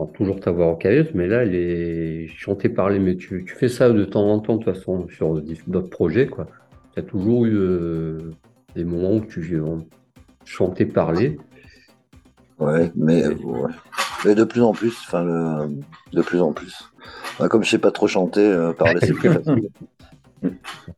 va 0.00 0.06
toujours 0.14 0.40
t'avoir 0.40 0.68
en 0.68 0.74
carrière, 0.76 1.06
mais 1.14 1.26
là, 1.26 1.42
elle 1.42 1.54
est 1.54 2.28
chantée 2.28 2.68
parler. 2.68 2.98
Mais 2.98 3.16
tu, 3.16 3.44
tu 3.44 3.54
fais 3.54 3.68
ça 3.68 3.90
de 3.90 4.04
temps 4.04 4.30
en 4.30 4.38
temps, 4.40 4.56
de 4.56 4.64
toute 4.64 4.74
façon, 4.74 5.06
sur 5.08 5.42
d'autres 5.66 5.90
projets, 5.90 6.26
quoi. 6.26 6.46
Tu 6.94 7.00
as 7.00 7.02
toujours 7.02 7.44
eu 7.44 7.54
euh, 7.54 8.30
des 8.74 8.84
moments 8.84 9.14
où 9.16 9.20
tu 9.20 9.40
euh, 9.54 9.76
chantais 10.44 10.86
parler. 10.86 11.38
Ouais, 12.58 12.90
mais, 12.96 13.26
ouais. 13.26 13.72
Mais 14.24 14.34
de 14.34 14.44
plus 14.44 14.62
en 14.62 14.72
plus, 14.72 14.96
enfin 15.06 15.24
le, 15.24 15.76
de 16.12 16.22
plus 16.22 16.40
en 16.40 16.52
plus. 16.52 16.90
Comme 17.50 17.62
je 17.64 17.70
sais 17.70 17.78
pas 17.78 17.90
trop 17.90 18.08
chanter, 18.08 18.40
euh, 18.40 18.72
parler 18.72 19.00
c'est 19.00 19.12
plus 19.12 19.28
facile. 19.30 19.68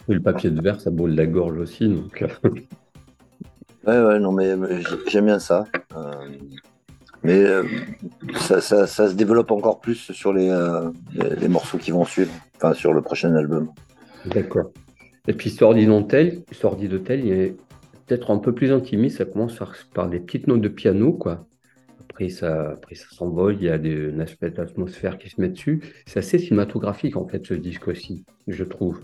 Et 0.08 0.14
le 0.14 0.20
papier 0.20 0.50
de 0.50 0.60
verre, 0.60 0.80
ça 0.80 0.90
brûle 0.90 1.14
la 1.14 1.26
gorge 1.26 1.58
aussi. 1.58 1.88
Donc, 1.88 2.22
euh, 2.22 2.28
Ouais, 3.86 4.00
ouais, 4.00 4.18
non, 4.18 4.32
mais 4.32 4.56
mais 4.56 4.82
j'ai- 4.82 5.10
j'aime 5.10 5.26
bien 5.26 5.38
ça. 5.38 5.64
Mais 7.24 7.42
euh, 7.42 7.64
ça, 8.36 8.60
ça, 8.60 8.86
ça 8.86 9.08
se 9.08 9.14
développe 9.14 9.50
encore 9.50 9.80
plus 9.80 10.12
sur 10.12 10.32
les, 10.32 10.48
euh, 10.50 10.90
les, 11.12 11.36
les 11.36 11.48
morceaux 11.48 11.78
qui 11.78 11.90
vont 11.90 12.04
suivre, 12.04 12.30
enfin 12.56 12.74
sur 12.74 12.92
le 12.92 13.02
prochain 13.02 13.34
album. 13.34 13.70
D'accord. 14.26 14.70
Et 15.26 15.32
puis 15.32 15.50
Sordid 15.50 15.88
Hotel, 15.88 16.42
Sordid 16.52 16.92
Hotel, 16.92 17.26
il 17.26 17.32
est 17.32 17.56
peut-être 18.06 18.30
un 18.30 18.38
peu 18.38 18.54
plus 18.54 18.72
intimiste. 18.72 19.18
Ça 19.18 19.24
commence 19.24 19.58
par, 19.92 20.08
des 20.08 20.20
petites 20.20 20.46
notes 20.46 20.62
de 20.62 20.68
piano, 20.68 21.12
quoi. 21.12 21.46
Après, 22.00 22.30
ça, 22.30 22.70
après, 22.70 22.94
ça 22.94 23.06
s'envole. 23.10 23.56
Il 23.60 23.64
y 23.64 23.68
a 23.68 23.78
des, 23.78 24.10
un 24.10 24.20
aspect 24.20 24.50
d'atmosphère 24.50 25.18
qui 25.18 25.28
se 25.28 25.40
met 25.40 25.48
dessus. 25.48 25.82
C'est 26.06 26.20
assez 26.20 26.38
cinématographique, 26.38 27.16
en 27.16 27.26
fait, 27.26 27.44
ce 27.44 27.54
disque 27.54 27.88
aussi, 27.88 28.24
je 28.46 28.64
trouve. 28.64 29.00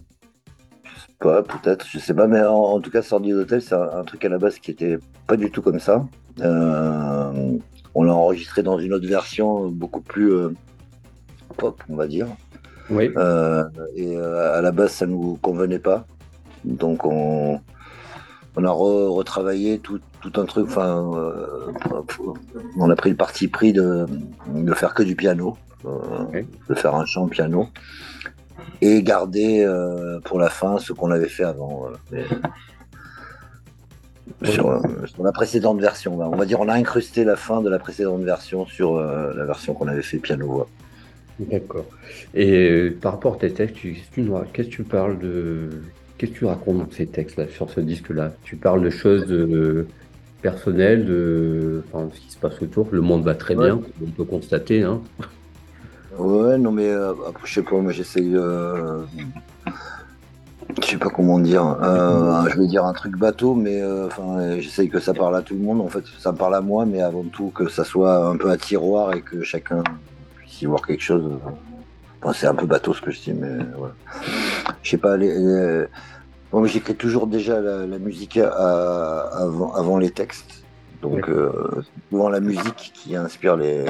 Pas, 1.19 1.43
peut-être, 1.43 1.87
je 1.87 1.99
sais 1.99 2.15
pas, 2.15 2.27
mais 2.27 2.41
en, 2.41 2.55
en 2.55 2.81
tout 2.81 2.91
cas, 2.91 3.03
Sordid 3.03 3.35
Hotel, 3.35 3.61
c'est 3.61 3.75
un, 3.75 3.99
un 3.99 4.05
truc 4.05 4.25
à 4.25 4.29
la 4.29 4.39
base 4.39 4.59
qui 4.59 4.71
était 4.71 4.97
pas 5.27 5.37
du 5.37 5.51
tout 5.51 5.63
comme 5.63 5.79
ça. 5.79 6.07
Euh, 6.41 7.59
on 7.95 8.03
l'a 8.05 8.15
enregistré 8.15 8.63
dans 8.63 8.79
une 8.79 8.93
autre 8.93 9.07
version 9.07 9.69
beaucoup 9.69 10.01
plus 10.01 10.33
euh, 10.33 10.51
pop, 11.57 11.83
on 11.89 11.97
va 11.97 12.07
dire. 12.07 12.27
Oui. 12.91 13.11
Euh, 13.17 13.65
et 13.97 14.17
euh, 14.17 14.59
à 14.59 14.61
la 14.61 14.73
base, 14.73 14.93
ça 14.93 15.07
nous 15.07 15.39
convenait 15.41 15.79
pas. 15.79 16.07
Donc 16.65 17.05
on, 17.05 17.61
on 18.57 18.65
a 18.65 18.69
re- 18.71 19.09
retravaillé 19.09 19.79
tout, 19.79 20.01
tout 20.21 20.33
un 20.41 20.45
truc. 20.45 20.67
Enfin, 20.69 21.03
on 22.77 22.91
a 22.91 22.97
pris 22.97 23.11
le 23.11 23.17
parti 23.17 23.49
pris 23.49 23.73
de, 23.73 24.07
de 24.55 24.75
faire 24.75 24.95
que 24.95 25.03
du 25.03 25.17
piano, 25.17 25.57
de 25.85 26.75
faire 26.75 26.95
un 26.95 27.05
chant 27.07 27.29
piano 27.29 27.69
et 28.81 29.03
garder 29.03 29.63
euh, 29.65 30.21
pour 30.21 30.39
la 30.39 30.49
fin 30.51 30.79
ce 30.79 30.93
qu'on 30.93 31.11
avait 31.11 31.29
fait 31.29 31.45
avant. 31.45 31.69
voilà. 31.79 31.97
Mais- 32.11 32.25
sur, 34.43 34.71
euh, 34.71 34.81
sur 35.07 35.23
la 35.23 35.33
précédente 35.33 35.81
version, 35.81 36.19
on 36.21 36.37
va 36.37 36.45
dire, 36.47 36.61
on 36.61 36.69
a 36.69 36.75
incrusté 36.75 37.25
la 37.25 37.37
fin 37.37 37.61
de 37.63 37.69
la 37.71 37.79
précédente 37.79 38.23
version 38.23 38.67
sur 38.67 38.97
euh, 38.97 39.33
la 39.35 39.45
version 39.45 39.75
qu'on 39.75 39.89
avait 39.89 40.03
fait 40.03 40.19
piano-voix. 40.19 40.69
D'accord. 41.41 41.85
Et 42.35 42.53
euh, 42.71 42.97
par 43.01 43.13
rapport 43.13 43.35
à 43.35 43.37
tes 43.39 43.51
textes, 43.53 43.77
tu- 43.77 43.93
qu'est-ce 43.95 44.09
que 44.11 44.15
tu, 44.15 44.23
nous- 44.23 44.39
qu'est-ce 44.53 44.69
que 44.69 44.75
tu 44.75 44.83
parles 44.85 45.19
de. 45.19 45.69
Qu'est-ce 46.17 46.31
que 46.33 46.39
tu 46.39 46.45
racontes 46.45 46.79
dans 46.79 46.91
ces 46.93 47.07
textes-là, 47.07 47.47
sur 47.49 47.69
ce 47.71 47.81
disque-là? 47.81 48.33
Tu 48.45 48.55
parles 48.57 48.83
de 48.83 48.91
choses 48.91 49.27
personnelles, 50.43 51.05
de 51.07 51.83
enfin, 51.93 52.09
ce 52.15 52.21
qui 52.21 52.31
se 52.31 52.39
passe 52.39 52.63
autour. 52.63 52.89
Le 52.93 53.01
monde 53.01 53.25
va 53.25 53.35
très 53.35 53.57
Ouais. 53.57 53.65
bien, 53.67 53.81
on 54.03 54.11
peut 54.11 54.25
constater. 54.25 54.83
Hein. 54.85 55.01
Ouais, 56.17 56.57
non, 56.59 56.71
mais 56.71 56.89
euh, 56.89 57.13
après, 57.29 57.47
je 57.49 57.55
sais 57.55 57.63
pas, 57.63 57.77
moi 57.81 57.91
j'essaye. 57.91 58.37
Je 60.83 60.87
sais 60.91 60.97
pas 60.97 61.09
comment 61.11 61.39
dire. 61.39 61.65
Euh, 61.83 62.49
je 62.51 62.59
vais 62.59 62.67
dire 62.67 62.85
un 62.85 62.93
truc 62.93 63.17
bateau, 63.17 63.55
mais 63.55 63.81
euh, 63.81 64.07
enfin, 64.07 64.59
j'essaye 64.59 64.89
que 64.89 65.01
ça 65.01 65.15
parle 65.15 65.37
à 65.37 65.43
tout 65.43 65.55
le 65.55 65.61
monde. 65.61 65.81
En 65.81 65.89
fait, 65.89 66.05
ça 66.19 66.33
me 66.33 66.37
parle 66.37 66.55
à 66.55 66.61
moi, 66.61 66.85
mais 66.87 67.01
avant 67.01 67.23
tout 67.25 67.51
que 67.55 67.69
ça 67.69 67.85
soit 67.85 68.27
un 68.29 68.37
peu 68.37 68.51
un 68.51 68.57
tiroir 68.57 69.15
et 69.15 69.23
que 69.23 69.43
chacun 69.43 69.83
puisse 70.37 70.63
y 70.63 70.67
voir 70.67 70.85
quelque 70.87 71.03
chose. 71.03 71.25
Enfin, 72.23 72.33
c'est 72.39 72.47
un 72.47 72.55
peu 72.55 72.67
bateau 72.67 72.93
ce 72.95 73.01
que 73.03 73.11
je 73.11 73.21
dis, 73.21 73.33
mais 73.33 73.65
voilà. 73.77 73.95
Je 74.83 74.91
sais 74.91 74.99
pas. 74.99 75.17
Les, 75.17 75.29
les- 75.39 75.87
Moi, 76.53 76.67
j'écris 76.67 76.95
toujours 76.97 77.27
déjà 77.27 77.61
la, 77.61 77.87
la 77.87 77.99
musique 77.99 78.37
à- 78.39 79.21
avant, 79.39 79.73
avant 79.75 79.99
les 79.99 80.11
textes. 80.11 80.65
Donc, 81.03 81.29
euh, 81.29 81.53
c'est 81.83 82.09
souvent 82.11 82.29
la 82.31 82.41
musique 82.41 82.93
qui 82.95 83.15
inspire 83.15 83.57
les, 83.57 83.85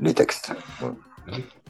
les 0.00 0.14
textes. 0.14 0.52
Voilà. 0.80 0.94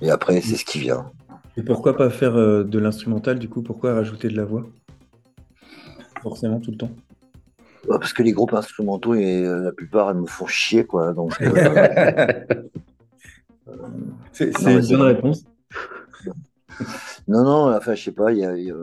Et 0.00 0.11
après, 0.11 0.40
c'est 0.40 0.57
ce 0.57 0.64
qui 0.64 0.78
vient. 0.78 1.11
Et 1.58 1.62
pourquoi 1.62 1.96
pas 1.96 2.08
faire 2.08 2.36
euh, 2.36 2.62
de 2.62 2.78
l'instrumental 2.78 3.40
du 3.40 3.48
coup? 3.48 3.62
Pourquoi 3.62 3.92
rajouter 3.92 4.28
de 4.28 4.36
la 4.36 4.44
voix? 4.44 4.64
Forcément 6.22 6.60
tout 6.60 6.70
le 6.70 6.76
temps. 6.76 6.90
Ouais, 7.88 7.98
Parce 7.98 8.12
que 8.12 8.22
les 8.22 8.30
groupes 8.30 8.54
instrumentaux, 8.54 9.14
et 9.14 9.44
euh, 9.44 9.64
la 9.64 9.72
plupart, 9.72 10.10
elles 10.10 10.18
me 10.18 10.26
font 10.26 10.46
chier, 10.46 10.84
quoi. 10.84 11.12
Donc, 11.14 11.32
euh, 11.42 11.84
C'est 14.32 14.52
une 14.62 14.86
bonne 14.86 15.02
réponse. 15.02 15.44
non, 17.26 17.42
non, 17.42 17.76
enfin, 17.76 17.96
je 17.96 18.04
sais 18.04 18.12
pas, 18.12 18.30
il 18.30 18.38
y 18.38 18.44
a, 18.44 18.56
il 18.56 18.64
y 18.66 18.70
a- 18.70 18.74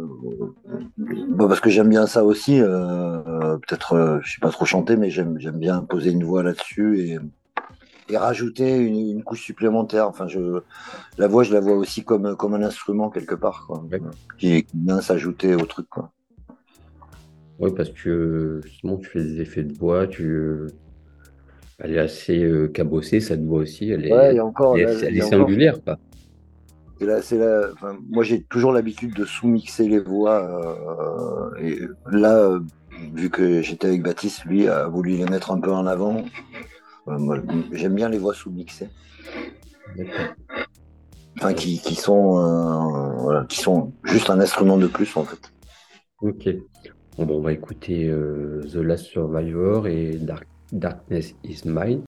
bon, 1.29 1.47
parce 1.47 1.61
que 1.61 1.69
j'aime 1.69 1.87
bien 1.89 2.07
ça 2.07 2.25
aussi. 2.25 2.59
euh, 2.61 3.57
Peut-être, 3.67 3.93
euh, 3.93 4.19
je 4.21 4.33
sais 4.33 4.41
pas 4.41 4.49
trop 4.49 4.65
chanter, 4.65 4.97
mais 4.97 5.09
j'aime, 5.09 5.39
j'aime 5.39 5.59
bien 5.59 5.79
poser 5.79 6.11
une 6.11 6.25
voix 6.25 6.43
là-dessus 6.43 6.99
et, 6.99 7.19
et 8.09 8.17
rajouter 8.17 8.77
une, 8.77 8.95
une 9.17 9.23
couche 9.23 9.41
supplémentaire. 9.41 10.07
Enfin, 10.07 10.27
je, 10.27 10.61
la 11.17 11.27
voix, 11.27 11.43
je 11.43 11.53
la 11.53 11.59
vois 11.59 11.75
aussi 11.75 12.03
comme, 12.03 12.35
comme 12.35 12.53
un 12.53 12.61
instrument 12.63 13.09
quelque 13.09 13.35
part, 13.35 13.65
quoi. 13.67 13.83
Ouais. 13.91 13.99
Qui, 14.37 14.63
qui 14.63 14.77
vient 14.77 15.01
s'ajouter 15.01 15.55
au 15.55 15.65
truc, 15.65 15.87
quoi. 15.89 16.11
Oui, 17.59 17.71
parce 17.75 17.89
que 17.89 18.59
justement, 18.65 18.97
tu 18.97 19.09
fais 19.09 19.23
des 19.23 19.41
effets 19.41 19.63
de 19.63 19.73
voix, 19.77 20.07
tu... 20.07 20.67
elle 21.79 21.91
est 21.93 21.99
assez 21.99 22.43
euh, 22.43 22.67
cabossée, 22.67 23.21
cette 23.21 23.43
voix 23.45 23.59
aussi, 23.61 23.89
elle 23.89 24.05
est, 24.05 24.11
Ouais, 24.13 24.39
encore, 24.41 24.77
elle 24.77 24.83
là, 24.85 24.91
elle 25.03 25.17
est 25.17 25.21
a 25.21 25.25
encore- 25.27 25.39
singulière, 25.39 25.83
quoi. 25.83 25.97
Et 27.01 27.05
là, 27.05 27.21
c'est 27.21 27.37
là, 27.37 27.67
enfin, 27.73 27.97
moi, 28.09 28.23
j'ai 28.23 28.43
toujours 28.43 28.71
l'habitude 28.71 29.13
de 29.15 29.25
sous-mixer 29.25 29.87
les 29.87 29.99
voix. 29.99 31.51
euh, 31.59 31.61
et 31.61 31.79
là, 32.09 32.37
euh, 32.37 32.59
vu 33.13 33.29
que 33.29 33.61
j'étais 33.61 33.87
avec 33.87 34.01
Baptiste, 34.03 34.45
lui 34.45 34.67
a 34.69 34.87
voulu 34.87 35.11
les 35.17 35.25
mettre 35.25 35.51
un 35.51 35.59
peu 35.59 35.71
en 35.71 35.85
avant. 35.87 36.23
J'aime 37.71 37.95
bien 37.95 38.09
les 38.09 38.17
voix 38.17 38.33
sous-mixées. 38.33 38.89
Enfin, 41.37 41.53
qui, 41.53 41.79
qui 41.79 41.95
sont, 41.95 43.45
qui 43.49 43.59
sont 43.59 43.93
juste 44.05 44.29
un 44.29 44.39
instrument 44.39 44.77
de 44.77 44.87
plus, 44.87 45.15
en 45.15 45.23
fait. 45.23 45.51
Ok. 46.21 46.49
Bon, 47.17 47.37
on 47.37 47.41
va 47.41 47.53
écouter 47.53 48.07
euh, 48.09 48.61
The 48.71 48.75
Last 48.77 49.05
Survivor 49.05 49.87
et 49.87 50.17
Dark- 50.17 50.47
Darkness 50.71 51.33
is 51.43 51.61
Mine. 51.65 52.03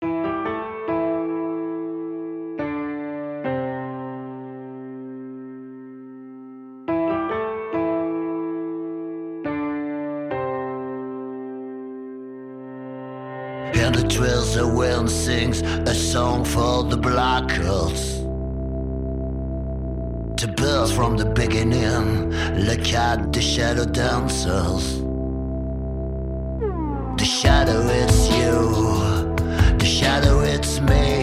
Sings 15.53 15.89
a 15.89 15.93
song 15.93 16.43
for 16.43 16.83
the 16.83 16.97
black 16.97 17.47
girls. 17.47 18.17
To 20.41 20.47
birth 20.47 20.93
from 20.93 21.17
the 21.17 21.25
beginning, 21.25 22.31
look 22.65 22.93
at 22.93 23.33
the 23.33 23.41
shadow 23.41 23.85
dancers. 23.85 24.99
The 27.17 27.25
shadow 27.25 27.81
it's 27.87 28.29
you, 28.37 29.77
the 29.77 29.85
shadow 29.85 30.39
it's 30.41 30.79
me. 30.81 31.16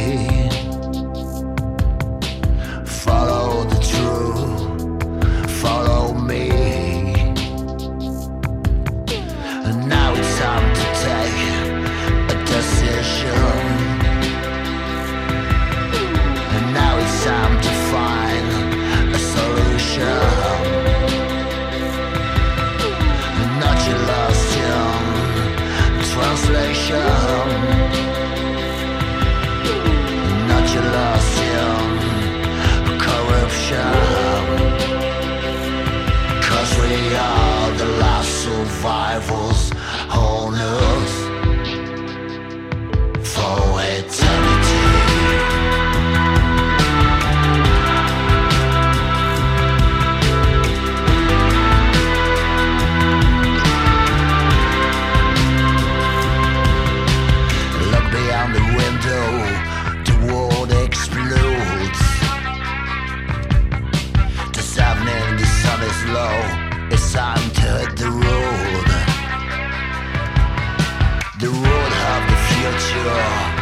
slow 66.04 66.36
as 66.92 67.16
I'm 67.16 67.50
the 67.96 68.10
road. 68.10 68.88
The 71.40 71.50
road 71.64 71.92
of 72.12 72.20
the 72.30 72.38
future. 72.48 73.53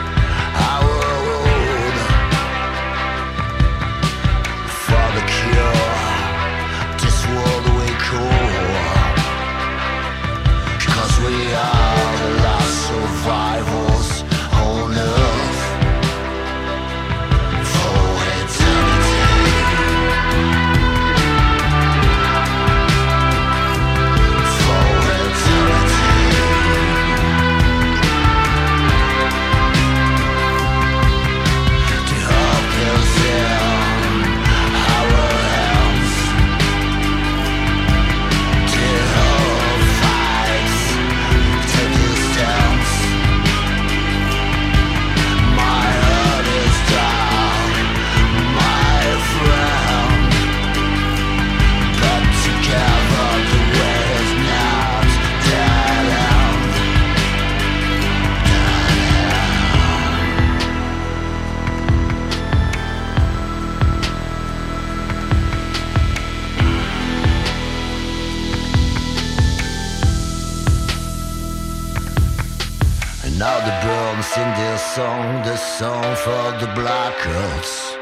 Song, 74.94 75.42
the 75.42 75.56
song 75.56 76.14
for 76.16 76.44
the 76.60 76.70
blackguards. 76.74 77.96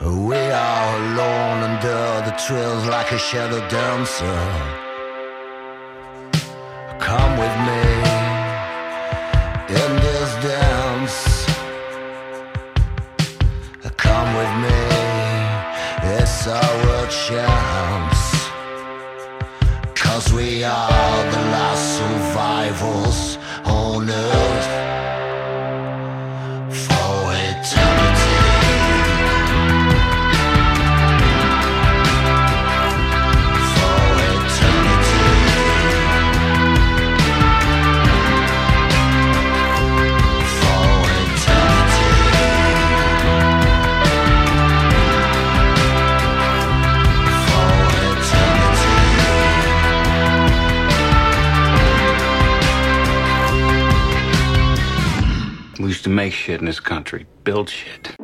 We 0.00 0.36
are 0.36 0.96
alone 1.02 1.58
under 1.68 2.04
the 2.26 2.34
trails 2.46 2.86
like 2.86 3.10
a 3.10 3.18
shadow 3.18 3.58
dancer. 3.68 4.42
Come 7.00 7.32
with 7.42 7.56
me 7.68 7.84
in 9.80 9.90
this 10.06 10.30
dance. 10.48 11.18
Come 13.96 14.28
with 14.40 14.54
me, 14.64 14.80
it's 16.18 16.46
our 16.46 17.06
chance. 17.26 18.22
Cause 19.96 20.32
we 20.32 20.62
are 20.62 21.24
the 21.34 21.42
last 21.54 21.84
survivors 21.98 23.33
in 56.60 56.66
this 56.66 56.80
country, 56.80 57.26
build 57.42 57.68
shit. 57.68 58.14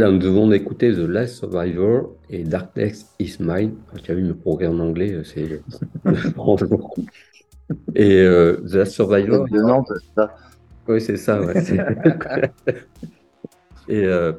Voilà, 0.00 0.14
nous 0.14 0.18
devons 0.18 0.50
écouter 0.50 0.94
The 0.94 1.00
Last 1.00 1.34
Survivor 1.36 2.16
et 2.30 2.42
Darkness 2.42 3.14
is 3.18 3.36
Mine. 3.38 3.74
Tu 4.02 4.10
as 4.10 4.14
vu, 4.14 4.22
me 4.22 4.34
progrès 4.34 4.66
en 4.66 4.78
anglais, 4.78 5.12
euh, 5.12 5.24
c'est. 5.24 5.60
Et 7.94 8.22
euh, 8.22 8.62
The 8.66 8.76
Last 8.76 8.92
Survivor. 8.92 9.46
De 9.46 9.60
Nantes, 9.60 9.92
c'est 9.92 10.14
ça? 10.14 10.34
Oui, 10.88 11.02
c'est 11.02 11.18
ça, 11.18 11.42
ouais. 11.42 11.52
Et 13.90 14.06
euh, 14.06 14.32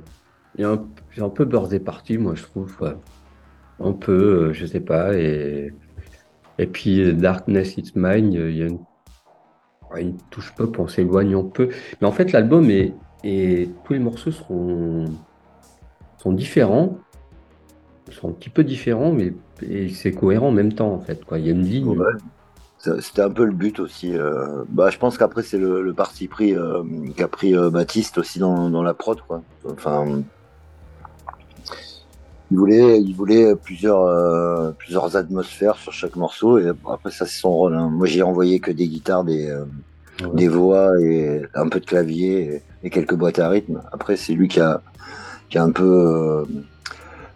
a 0.58 0.66
un, 0.66 0.84
un 1.20 1.30
peu 1.30 1.46
bordé 1.46 1.80
parti, 1.80 2.18
moi, 2.18 2.34
je 2.34 2.42
trouve. 2.42 2.76
ouais. 2.82 2.96
Un 3.80 3.94
peu, 3.94 4.48
euh, 4.48 4.54
je 4.54 4.66
sais 4.66 4.80
pas. 4.80 5.14
Et, 5.14 5.72
et 6.58 6.66
puis 6.66 7.02
euh, 7.04 7.14
Darkness 7.14 7.78
is 7.78 7.92
Mine, 7.94 8.34
il 8.34 8.58
y 8.58 8.64
a 8.64 10.00
une 10.00 10.18
touche 10.32 10.56
pop, 10.56 10.80
on 10.80 10.88
s'éloigne 10.88 11.36
un 11.36 11.44
peu. 11.44 11.70
Mais 12.02 12.08
en 12.08 12.12
fait, 12.12 12.32
l'album 12.32 12.68
est, 12.72 12.96
et 13.24 13.70
tous 13.86 13.94
les 13.94 14.00
morceaux 14.00 14.32
seront, 14.32 15.06
sont 16.22 16.32
différents, 16.32 16.98
sont 18.12 18.30
un 18.30 18.34
petit 18.34 18.50
peu 18.50 18.64
différents, 18.64 19.12
mais 19.12 19.34
c'est 19.94 20.12
cohérent 20.12 20.48
en 20.50 20.52
même 20.52 20.74
temps, 20.74 20.94
en 20.94 21.00
fait. 21.00 21.24
Quoi. 21.26 21.40
Il 21.40 21.46
y 21.46 21.50
a 21.50 21.52
une 21.54 21.64
ligne. 21.64 21.88
Ouais. 21.88 22.14
C'était 23.00 23.22
un 23.22 23.30
peu 23.30 23.46
le 23.46 23.52
but 23.54 23.80
aussi. 23.80 24.18
euh, 24.18 24.64
Bah, 24.70 24.90
je 24.90 24.98
pense 24.98 25.18
qu'après, 25.18 25.44
c'est 25.44 25.58
le, 25.60 25.82
le 25.84 25.94
parti 25.94 26.28
pris 26.28 26.56
euh, 26.56 26.84
qu'a 27.16 27.28
pris 27.28 27.56
euh, 27.56 27.70
Baptiste 27.70 28.18
aussi 28.18 28.40
dans, 28.40 28.70
dans 28.70 28.82
la 28.84 28.94
prod. 28.96 29.20
Quoi. 29.28 29.44
Enfin, 29.70 30.24
il 32.50 32.58
voulait, 32.58 33.00
il 33.00 33.16
voulait 33.16 33.56
plusieurs, 33.56 34.74
plusieurs 34.76 35.16
atmosphères 35.16 35.78
sur 35.78 35.94
chaque 35.94 36.16
morceau. 36.16 36.58
Et 36.60 36.68
après, 36.90 37.12
ça, 37.12 37.26
c'est 37.26 37.40
son 37.40 37.52
rôle. 37.52 37.76
hein. 37.76 37.90
Moi, 37.90 38.08
j'ai 38.08 38.24
envoyé 38.24 38.60
que 38.60 38.72
des 38.72 38.88
guitares, 38.88 39.24
des, 39.24 39.56
Ouais. 40.22 40.28
des 40.36 40.48
voix 40.50 41.00
et 41.02 41.42
un 41.56 41.68
peu 41.68 41.80
de 41.80 41.86
clavier 41.86 42.42
et, 42.42 42.64
et 42.84 42.90
quelques 42.92 43.16
boîtes 43.16 43.40
à 43.40 43.50
rythme. 43.50 43.82
Après, 43.92 44.16
c'est 44.18 44.34
lui 44.34 44.48
qui 44.50 44.60
a, 44.60 44.82
qui 45.52 45.58
a 45.58 45.64
un 45.64 45.72
peu, 45.72 45.84
euh, 45.84 46.46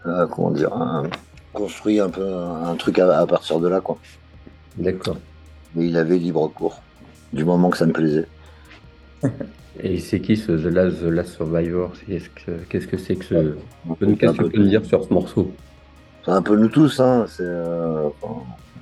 euh, 0.08 0.26
comment 0.28 0.52
dire, 0.52 0.74
un- 0.74 1.04
construit 1.54 2.00
un 2.00 2.10
peu 2.10 2.26
un, 2.26 2.76
truc 2.76 2.98
à, 3.00 3.20
à 3.20 3.28
partir 3.28 3.60
de 3.60 3.68
là. 3.68 3.80
quoi 3.82 3.98
D'accord. 4.78 5.18
mais 5.76 5.88
il 5.88 5.96
avait 5.98 6.18
libre 6.18 6.48
cours, 6.50 6.82
du 7.32 7.46
moment 7.46 7.70
que 7.70 7.78
ça 7.78 7.86
me 7.86 7.94
plaisait. 7.94 8.28
Et 9.84 10.00
c'est 10.00 10.22
qui 10.22 10.38
ce 10.38 10.54
The 10.54 10.74
Last, 10.74 11.00
The 11.02 11.04
Last 11.04 11.34
Survivor? 11.34 11.92
Qu'est-ce 12.08 12.30
que 12.30 12.52
qu'est-ce 12.70 12.88
que 12.88 12.98
c'est 12.98 13.16
que 13.18 13.26
ce. 13.26 13.58
C'est 14.00 14.18
Qu'est-ce 14.18 14.38
que 14.38 14.44
tu 14.44 14.50
peux 14.52 14.60
me 14.62 14.70
dire 14.70 14.86
sur 14.86 15.04
ce 15.04 15.14
morceau? 15.14 15.52
C'est 16.24 16.32
un 16.32 16.42
peu 16.42 16.56
nous 16.56 16.70
tous, 16.70 17.00
hein. 17.02 17.26
c'est, 17.28 17.44
euh, 17.44 18.08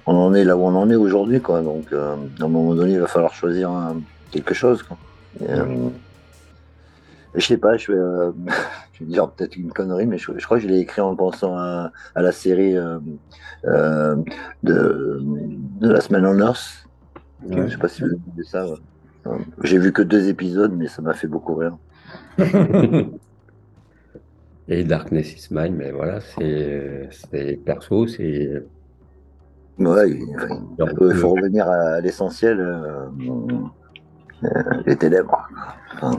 on 0.05 0.15
en 0.15 0.33
est 0.35 0.43
là 0.43 0.55
où 0.55 0.61
on 0.61 0.75
en 0.75 0.89
est 0.91 0.95
aujourd'hui, 0.95 1.41
quoi. 1.41 1.61
Donc, 1.61 1.91
euh, 1.91 2.15
à 2.39 2.43
un 2.43 2.47
moment 2.47 2.75
donné, 2.75 2.93
il 2.93 2.99
va 2.99 3.07
falloir 3.07 3.33
choisir 3.33 3.71
quelque 4.31 4.53
chose, 4.53 4.83
quoi. 4.83 4.97
Et, 5.41 5.49
euh, 5.51 5.65
je 7.35 7.41
sais 7.45 7.57
pas, 7.57 7.75
je 7.77 7.91
vais, 7.91 8.31
vais 9.03 9.11
dire 9.11 9.29
peut-être 9.31 9.55
une 9.55 9.71
connerie, 9.71 10.05
mais 10.07 10.17
je, 10.17 10.31
je 10.37 10.45
crois 10.45 10.57
que 10.57 10.63
je 10.63 10.67
l'ai 10.69 10.79
écrit 10.79 11.01
en 11.01 11.15
pensant 11.15 11.55
à, 11.57 11.91
à 12.15 12.21
la 12.21 12.31
série 12.31 12.77
euh, 12.77 12.99
euh, 13.65 14.15
de, 14.63 15.19
de 15.21 15.89
la 15.89 16.01
semaine 16.01 16.25
en 16.25 16.37
Earth. 16.39 16.87
Je 17.49 17.67
sais 17.69 17.77
pas 17.77 17.87
si 17.89 18.01
vous 18.01 18.07
avez 18.09 18.17
vu 18.37 18.43
ça. 18.43 18.65
ouais. 18.67 18.77
Euh, 19.27 19.37
J'ai 19.63 19.77
vu 19.77 19.91
que 19.93 20.01
deux 20.01 20.27
épisodes, 20.29 20.73
mais 20.75 20.87
ça 20.87 21.01
m'a 21.01 21.13
fait 21.13 21.27
beaucoup 21.27 21.55
rire. 21.55 21.77
Et 24.69 24.83
Darkness 24.83 25.33
is 25.33 25.53
Mine, 25.53 25.75
mais 25.75 25.91
voilà, 25.91 26.19
c'est 26.21 27.09
perso, 27.65 28.07
c'est. 28.07 28.63
Ouais, 29.77 30.09
il, 30.11 30.37
faut, 30.39 31.09
il 31.09 31.15
faut 31.15 31.29
revenir 31.33 31.67
à 31.67 31.99
l'essentiel, 31.99 32.59
euh, 32.59 33.07
les 34.85 34.95
ténèbres. 34.95 35.47
Euh, 36.03 36.09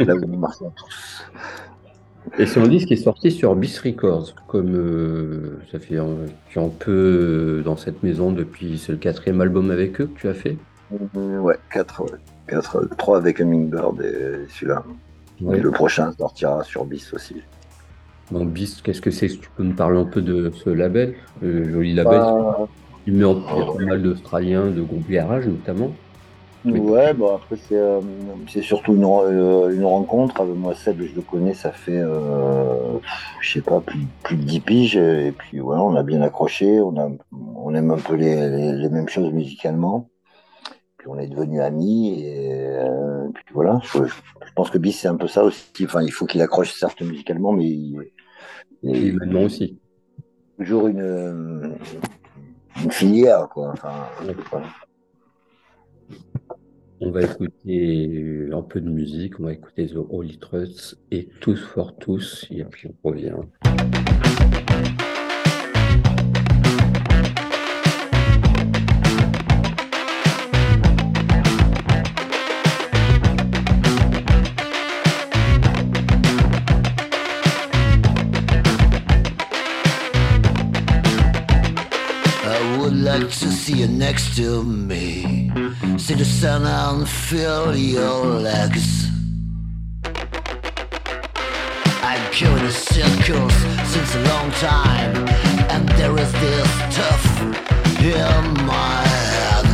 là 0.00 0.14
où 0.14 0.20
nous 0.20 0.38
marchons 0.38 0.72
tous. 0.76 1.24
Et 2.38 2.46
c'est 2.46 2.60
un 2.60 2.68
disque 2.68 2.88
qui 2.88 2.94
est 2.94 2.96
sorti 2.96 3.30
sur 3.30 3.54
Bis 3.54 3.78
Records, 3.78 4.34
comme 4.48 4.74
euh, 4.74 5.58
ça 5.70 5.78
fait 5.78 5.98
un, 5.98 6.68
peu 6.78 6.90
euh, 6.90 7.62
dans 7.62 7.76
cette 7.76 8.02
maison 8.02 8.32
depuis, 8.32 8.78
c'est 8.78 8.92
le 8.92 8.98
quatrième 8.98 9.40
album 9.40 9.70
avec 9.70 10.00
eux 10.00 10.06
que 10.06 10.20
tu 10.20 10.28
as 10.28 10.34
fait? 10.34 10.56
Euh, 11.16 11.38
Ouais, 11.38 11.56
4, 11.72 12.02
ouais. 12.02 12.18
4, 12.48 12.96
3 12.96 13.16
avec 13.16 13.38
Hummingbird 13.38 14.00
et 14.02 14.48
celui-là. 14.50 14.84
Ouais. 15.40 15.58
Et 15.58 15.60
le 15.60 15.70
prochain 15.70 16.12
sortira 16.12 16.62
sur 16.64 16.84
Bis 16.84 17.12
aussi. 17.14 17.36
Dans 18.30 18.44
Bis, 18.44 18.82
qu'est-ce 18.82 19.00
que 19.00 19.10
c'est? 19.10 19.28
Tu 19.28 19.48
peux 19.56 19.62
nous 19.62 19.74
parler 19.74 19.98
un 19.98 20.04
peu 20.04 20.20
de 20.20 20.50
ce 20.64 20.70
label, 20.70 21.14
le 21.42 21.70
joli 21.70 21.94
label. 21.94 22.18
Bah, 22.18 22.68
Il 23.06 23.14
met 23.14 23.24
en 23.24 23.38
a 23.38 23.76
pas 23.76 23.84
mal 23.84 24.02
d'Australiens, 24.02 24.66
de 24.66 24.82
groupes 24.82 25.08
garage 25.08 25.46
notamment. 25.46 25.92
Ouais, 26.66 27.14
bon 27.14 27.36
après 27.36 27.54
c'est 27.56 27.76
euh, 27.76 28.00
c'est 28.48 28.62
surtout 28.62 28.94
une, 28.96 29.04
euh, 29.04 29.72
une 29.72 29.84
rencontre. 29.84 30.40
Euh, 30.40 30.54
Moi 30.54 30.74
Seb, 30.74 31.00
je 31.00 31.14
le 31.14 31.22
connais, 31.22 31.54
ça 31.54 31.70
fait 31.70 31.96
euh, 31.96 32.98
je 33.40 33.52
sais 33.52 33.60
pas 33.62 33.80
plus, 33.80 34.00
plus 34.24 34.36
de 34.36 34.42
10 34.42 34.60
piges 34.60 34.96
et 34.96 35.30
puis 35.32 35.60
voilà, 35.60 35.82
on 35.84 35.94
a 35.94 36.02
bien 36.02 36.22
accroché, 36.22 36.80
on 36.80 36.96
a 36.98 37.08
on 37.32 37.72
aime 37.74 37.92
un 37.92 37.98
peu 38.00 38.14
les, 38.16 38.50
les, 38.50 38.72
les 38.72 38.88
mêmes 38.88 39.08
choses 39.08 39.32
musicalement. 39.32 40.10
Puis 40.98 41.08
on 41.08 41.18
est 41.18 41.28
devenus 41.28 41.60
amis 41.62 42.20
et 42.22 42.78
puis 43.34 43.44
voilà. 43.54 43.80
Je, 43.84 44.04
je 44.06 44.52
pense 44.56 44.70
que 44.70 44.78
Bis 44.78 44.92
c'est 45.00 45.08
un 45.08 45.16
peu 45.16 45.28
ça 45.28 45.44
aussi. 45.44 45.66
Enfin, 45.84 46.02
il 46.02 46.12
faut 46.12 46.26
qu'il 46.26 46.42
accroche 46.42 46.72
certes 46.72 47.02
musicalement, 47.02 47.52
mais 47.52 47.66
il, 47.66 47.98
Et 48.84 49.12
maintenant 49.12 49.44
aussi. 49.44 49.78
toujours 50.58 50.86
une, 50.88 51.76
une 52.84 52.90
filière 52.90 53.48
quoi. 53.48 53.70
Enfin, 53.72 54.08
voilà. 54.50 54.66
On 57.00 57.10
va 57.10 57.22
écouter 57.22 58.48
un 58.52 58.62
peu 58.62 58.80
de 58.80 58.88
musique, 58.88 59.38
on 59.38 59.44
va 59.44 59.52
écouter 59.52 59.86
The 59.86 59.98
Holy 60.08 60.38
Trust 60.38 60.98
et 61.10 61.28
Tous 61.40 61.56
for 61.56 61.98
Tous, 61.98 62.46
et 62.50 62.64
puis 62.64 62.88
on 62.88 63.10
revient. 63.10 63.34
To 83.46 83.52
see 83.52 83.74
you 83.74 83.86
next 83.86 84.36
to 84.36 84.64
me. 84.64 85.50
See 85.98 86.14
the 86.14 86.24
sun 86.24 86.66
and 86.66 87.08
feel 87.08 87.76
your 87.76 88.24
legs. 88.40 89.08
I'm 92.02 92.22
going 92.40 92.64
in 92.64 92.72
circles 92.72 93.54
since 93.92 94.14
a 94.16 94.22
long 94.30 94.50
time, 94.52 95.14
and 95.72 95.88
there 95.90 96.16
is 96.18 96.32
this 96.32 96.70
stuff 96.90 97.24
in 98.00 98.44
my 98.66 99.02
head. 99.34 99.66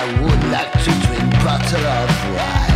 I 0.00 0.02
would 0.22 0.42
like 0.50 0.72
to 0.84 0.90
drink 1.06 1.30
bottle 1.44 1.86
of 1.86 2.36
wine 2.36 2.69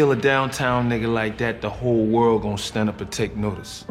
kill 0.00 0.12
a 0.12 0.16
downtown 0.16 0.88
nigga 0.88 1.12
like 1.12 1.36
that, 1.36 1.60
the 1.60 1.68
whole 1.68 2.06
world 2.06 2.40
gonna 2.40 2.56
stand 2.56 2.88
up 2.88 3.02
and 3.02 3.12
take 3.12 3.36
notice. 3.36 3.84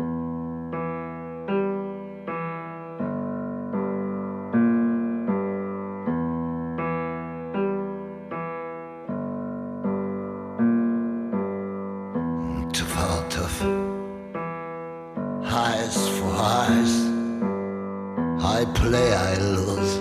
I 18.55 18.65
play, 18.73 19.13
I 19.13 19.37
lose. 19.37 19.93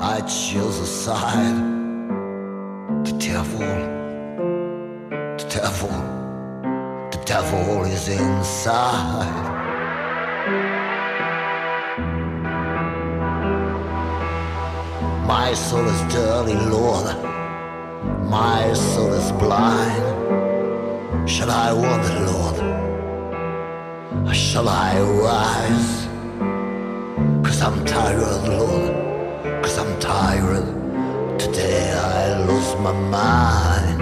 I 0.00 0.20
choose 0.20 0.78
a 0.78 0.86
side. 0.86 1.57
Inside. 8.68 9.46
My 15.26 15.54
soul 15.54 15.86
is 15.88 16.00
dirty, 16.12 16.54
Lord. 16.54 17.06
My 18.28 18.72
soul 18.74 19.12
is 19.12 19.32
blind. 19.32 20.04
Shall 21.28 21.50
I 21.50 21.72
wander, 21.72 22.20
Lord? 22.30 22.58
Or 24.28 24.34
shall 24.34 24.68
I 24.68 25.00
rise? 25.00 26.06
Cause 27.44 27.62
I'm 27.62 27.84
tired, 27.84 28.48
Lord. 28.48 29.62
Cause 29.62 29.78
I'm 29.78 29.98
tired. 30.00 30.66
Today 31.38 31.92
I 31.92 32.44
lose 32.46 32.74
my 32.80 32.92
mind. 32.92 33.97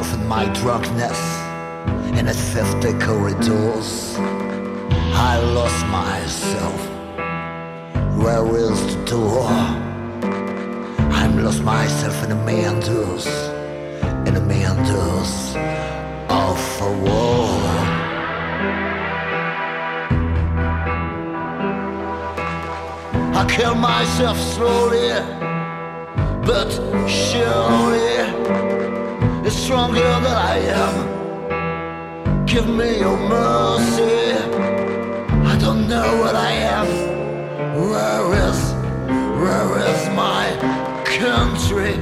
Myself 0.00 0.20
in 0.20 0.28
my 0.28 0.46
drunkenness 0.54 1.20
in 2.18 2.26
its 2.26 2.40
50 2.54 2.98
corridors. 3.04 4.14
I 5.12 5.38
lost 5.54 5.86
myself. 5.88 6.80
Where 8.16 8.46
is 8.56 8.94
the 8.94 9.04
door? 9.04 9.48
I'm 11.12 11.44
lost 11.44 11.62
myself 11.62 12.22
in 12.22 12.30
the 12.30 12.36
meanders, 12.46 13.26
in 14.26 14.34
the 14.34 14.40
meanders 14.40 15.54
of 16.30 16.58
a 16.80 16.92
war. 17.04 17.50
I 23.40 23.44
kill 23.48 23.74
myself 23.74 24.38
slowly, 24.38 25.10
but 26.46 26.70
surely 27.06 28.09
stronger 29.70 30.00
than 30.00 30.36
I 30.52 30.56
am. 30.82 30.94
Give 32.44 32.66
me 32.66 32.98
your 32.98 33.16
mercy. 33.16 34.32
I 35.52 35.56
don't 35.60 35.86
know 35.86 36.08
what 36.22 36.34
I 36.34 36.50
am. 36.76 36.88
Where 37.78 38.24
is, 38.48 38.60
where 39.40 39.70
is 39.92 40.02
my 40.24 40.44
country? 41.20 41.94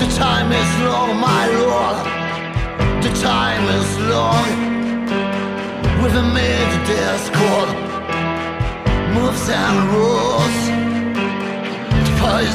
The 0.00 0.08
time 0.16 0.50
is 0.50 0.70
long, 0.82 1.20
my 1.20 1.46
lord. 1.46 2.11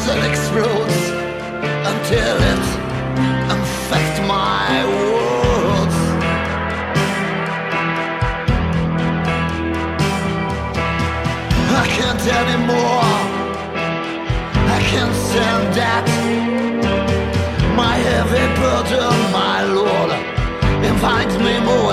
Explodes 0.09 1.09
until 1.91 2.37
it 2.51 2.63
infects 3.51 4.19
my 4.25 4.85
world. 4.87 5.91
I 11.75 11.87
can't 11.95 12.23
anymore. 12.41 13.11
I 14.75 14.79
can't 14.91 15.15
stand 15.27 15.75
that. 15.75 16.05
My 17.75 17.95
heavy 17.95 18.47
burden, 18.61 19.13
my 19.33 19.63
Lord, 19.65 20.11
invites 20.85 21.37
me 21.37 21.59
more. 21.59 21.86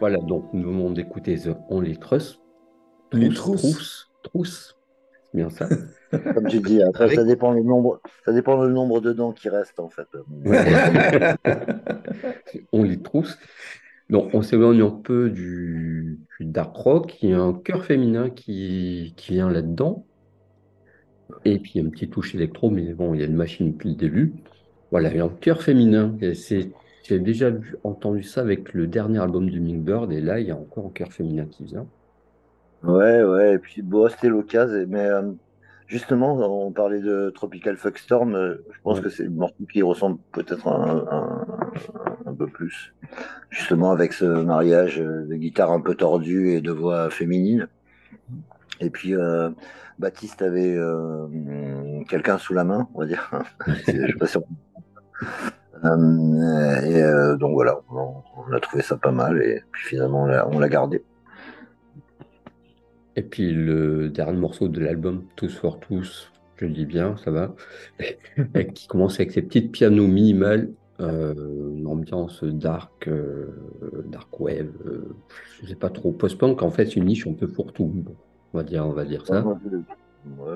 Voilà, 0.00 0.18
donc 0.18 0.52
nous 0.52 0.70
venons 0.70 0.90
d'écouter 0.90 1.38
The 1.38 1.56
Only 1.68 1.98
Trust. 1.98 2.40
Les 3.12 3.28
Trousse, 3.28 3.60
trousses. 3.60 4.10
Trousse, 4.22 4.24
Trousse. 4.24 4.76
C'est 5.24 5.36
bien 5.36 5.50
ça. 5.50 5.68
Comme 6.34 6.48
tu 6.48 6.60
dis, 6.60 6.82
après, 6.82 7.14
ça 7.14 7.24
dépend 7.24 7.52
le 7.52 7.62
nombre, 7.62 8.00
ça 8.24 8.32
dépend 8.32 8.62
le 8.62 8.72
nombre 8.72 9.00
de 9.00 9.12
dents 9.12 9.32
qui 9.32 9.48
restent 9.48 9.80
en 9.80 9.88
fait. 9.88 10.06
The 10.12 11.36
Only 12.72 13.02
Trousse. 13.02 13.38
Donc, 14.10 14.34
on 14.34 14.42
s'éloigne 14.42 14.82
un 14.82 14.90
peu 14.90 15.30
du, 15.30 16.20
du 16.38 16.46
dark 16.46 16.76
rock. 16.76 17.22
Il 17.22 17.30
y 17.30 17.32
a 17.32 17.40
un 17.40 17.54
chœur 17.54 17.84
féminin 17.84 18.30
qui, 18.30 19.14
qui 19.16 19.32
vient 19.32 19.50
là-dedans. 19.50 20.06
Et 21.44 21.58
puis, 21.58 21.72
il 21.74 21.78
y 21.78 21.80
a 21.80 21.84
une 21.84 21.90
petite 21.90 22.12
touche 22.12 22.34
électro, 22.34 22.70
mais 22.70 22.92
bon, 22.92 23.14
il 23.14 23.20
y 23.20 23.22
a 23.22 23.26
une 23.26 23.36
machine 23.36 23.72
depuis 23.72 23.90
le 23.90 23.96
début. 23.96 24.34
Voilà, 24.90 25.10
il 25.10 25.16
y 25.16 25.20
a 25.20 25.24
un 25.24 25.28
chœur 25.28 25.62
féminin. 25.62 26.16
Et 26.20 26.34
c'est, 26.34 26.70
j'ai 27.04 27.18
déjà 27.20 27.50
vu- 27.50 27.76
entendu 27.84 28.22
ça 28.24 28.40
avec 28.40 28.72
le 28.74 28.86
dernier 28.88 29.20
album 29.20 29.48
de 29.50 29.60
Mingbird. 29.60 30.12
Et 30.12 30.20
là, 30.20 30.40
il 30.40 30.48
y 30.48 30.50
a 30.50 30.56
encore 30.56 30.86
un 30.86 30.90
chœur 30.90 31.12
féminin 31.12 31.46
qui 31.46 31.64
vient. 31.64 31.86
Ouais, 32.82 33.22
ouais, 33.22 33.54
et 33.54 33.58
puis 33.58 33.80
bon, 33.82 34.08
c'était 34.08 34.28
l'occasion, 34.28 34.84
mais 34.88 35.06
euh, 35.06 35.32
justement, 35.86 36.34
on 36.66 36.70
parlait 36.72 37.00
de 37.00 37.30
Tropical 37.30 37.76
Fuckstorm, 37.78 38.34
euh, 38.34 38.56
je 38.72 38.78
pense 38.82 38.98
Ouais. 38.98 39.04
que 39.04 39.08
c'est 39.08 39.28
morceau 39.28 39.54
qui 39.72 39.82
ressemble 39.82 40.18
peut-être 40.32 40.68
un, 40.68 41.06
un, 41.10 41.46
un 42.26 42.34
peu 42.34 42.46
plus, 42.46 42.92
justement 43.48 43.90
avec 43.90 44.12
ce 44.12 44.24
mariage 44.26 45.00
euh, 45.00 45.24
de 45.26 45.34
guitare 45.36 45.72
un 45.72 45.80
peu 45.80 45.94
tordue 45.94 46.50
et 46.50 46.60
de 46.60 46.72
voix 46.72 47.08
féminine. 47.10 47.68
Et 48.80 48.90
puis, 48.90 49.14
euh, 49.14 49.50
Baptiste 49.98 50.42
avait 50.42 50.74
euh, 50.76 51.26
quelqu'un 52.08 52.36
sous 52.38 52.52
la 52.52 52.64
main, 52.64 52.88
on 52.94 52.98
va 53.00 53.06
dire. 53.06 53.30
Je 53.86 53.92
sais 53.92 54.12
pas 54.18 54.26
si 54.26 54.36
on- 54.36 54.44
et 55.84 57.02
euh, 57.02 57.36
donc 57.36 57.52
voilà, 57.52 57.80
on, 57.90 58.14
on 58.36 58.52
a 58.52 58.60
trouvé 58.60 58.82
ça 58.82 58.96
pas 58.96 59.12
mal, 59.12 59.42
et 59.42 59.62
puis 59.72 59.88
finalement, 59.88 60.24
on 60.50 60.58
l'a 60.58 60.68
gardé. 60.68 61.02
Et 63.16 63.22
puis, 63.22 63.52
le 63.52 64.08
dernier 64.08 64.38
morceau 64.38 64.68
de 64.68 64.80
l'album, 64.80 65.24
Tous 65.36 65.56
for 65.56 65.78
Tous, 65.78 66.32
je 66.56 66.66
le 66.66 66.72
dis 66.72 66.86
bien, 66.86 67.16
ça 67.16 67.30
va. 67.30 67.54
Qui 68.74 68.86
commence 68.88 69.14
avec 69.14 69.32
ses 69.32 69.42
petites 69.42 69.70
pianos 69.72 70.08
minimales, 70.08 70.70
euh, 71.00 71.34
une 71.76 71.86
ambiance 71.86 72.42
dark, 72.42 73.08
euh, 73.08 74.04
dark 74.06 74.40
wave, 74.40 74.72
euh, 74.86 75.14
je 75.60 75.68
sais 75.68 75.74
pas 75.74 75.90
trop, 75.90 76.12
post-punk, 76.12 76.62
en 76.62 76.70
fait, 76.70 76.86
c'est 76.86 76.96
une 76.96 77.06
niche 77.06 77.26
un 77.26 77.34
peu 77.34 77.46
pour 77.46 77.72
tout. 77.72 77.92
On 78.52 78.58
va 78.58 78.64
dire, 78.64 78.86
on 78.86 78.92
va 78.92 79.04
dire 79.04 79.26
ça. 79.26 79.44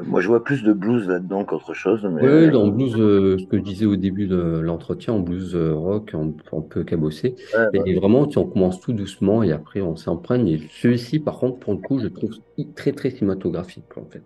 Moi, 0.07 0.21
je- 0.21 0.29
vois 0.29 0.43
plus 0.43 0.63
de 0.63 0.73
blues 0.73 1.07
là-dedans 1.09 1.45
qu'autre 1.45 1.75
chose. 1.75 2.05
Mais... 2.05 2.23
Oui, 2.23 2.51
dans 2.51 2.65
le 2.67 2.71
blues, 2.73 2.95
euh, 2.99 3.37
ce 3.39 3.45
que 3.47 3.59
je 3.59 3.63
disais 3.63 3.87
au 3.87 3.97
début 3.97 4.27
de 4.27 4.61
l'entretien, 4.61 5.15
en 5.15 5.21
blues 5.21 5.55
euh, 5.55 5.75
rock, 5.75 6.15
un, 6.15 6.33
un 6.53 6.61
peu 6.63 6.85
cabossé. 6.85 7.37
Ouais, 7.55 7.81
Et 7.87 7.95
vraiment, 7.95 8.27
tu- 8.27 8.39
on 8.39 8.47
commence 8.47 8.81
tout 8.81 8.93
doucement 8.93 9.43
et 9.43 9.53
après 9.53 9.81
on 9.81 9.97
s'imprègne. 9.97 10.49
Et 10.49 10.61
celui-ci, 10.71 11.19
par 11.21 11.39
contre, 11.39 11.59
pour 11.59 11.75
le 11.75 11.81
coup, 11.81 11.99
je 11.99 12.09
trouve 12.09 12.31
très 12.75 12.93
très 12.93 13.11
cinématographique, 13.11 13.97
en 13.97 14.05
fait. 14.11 14.23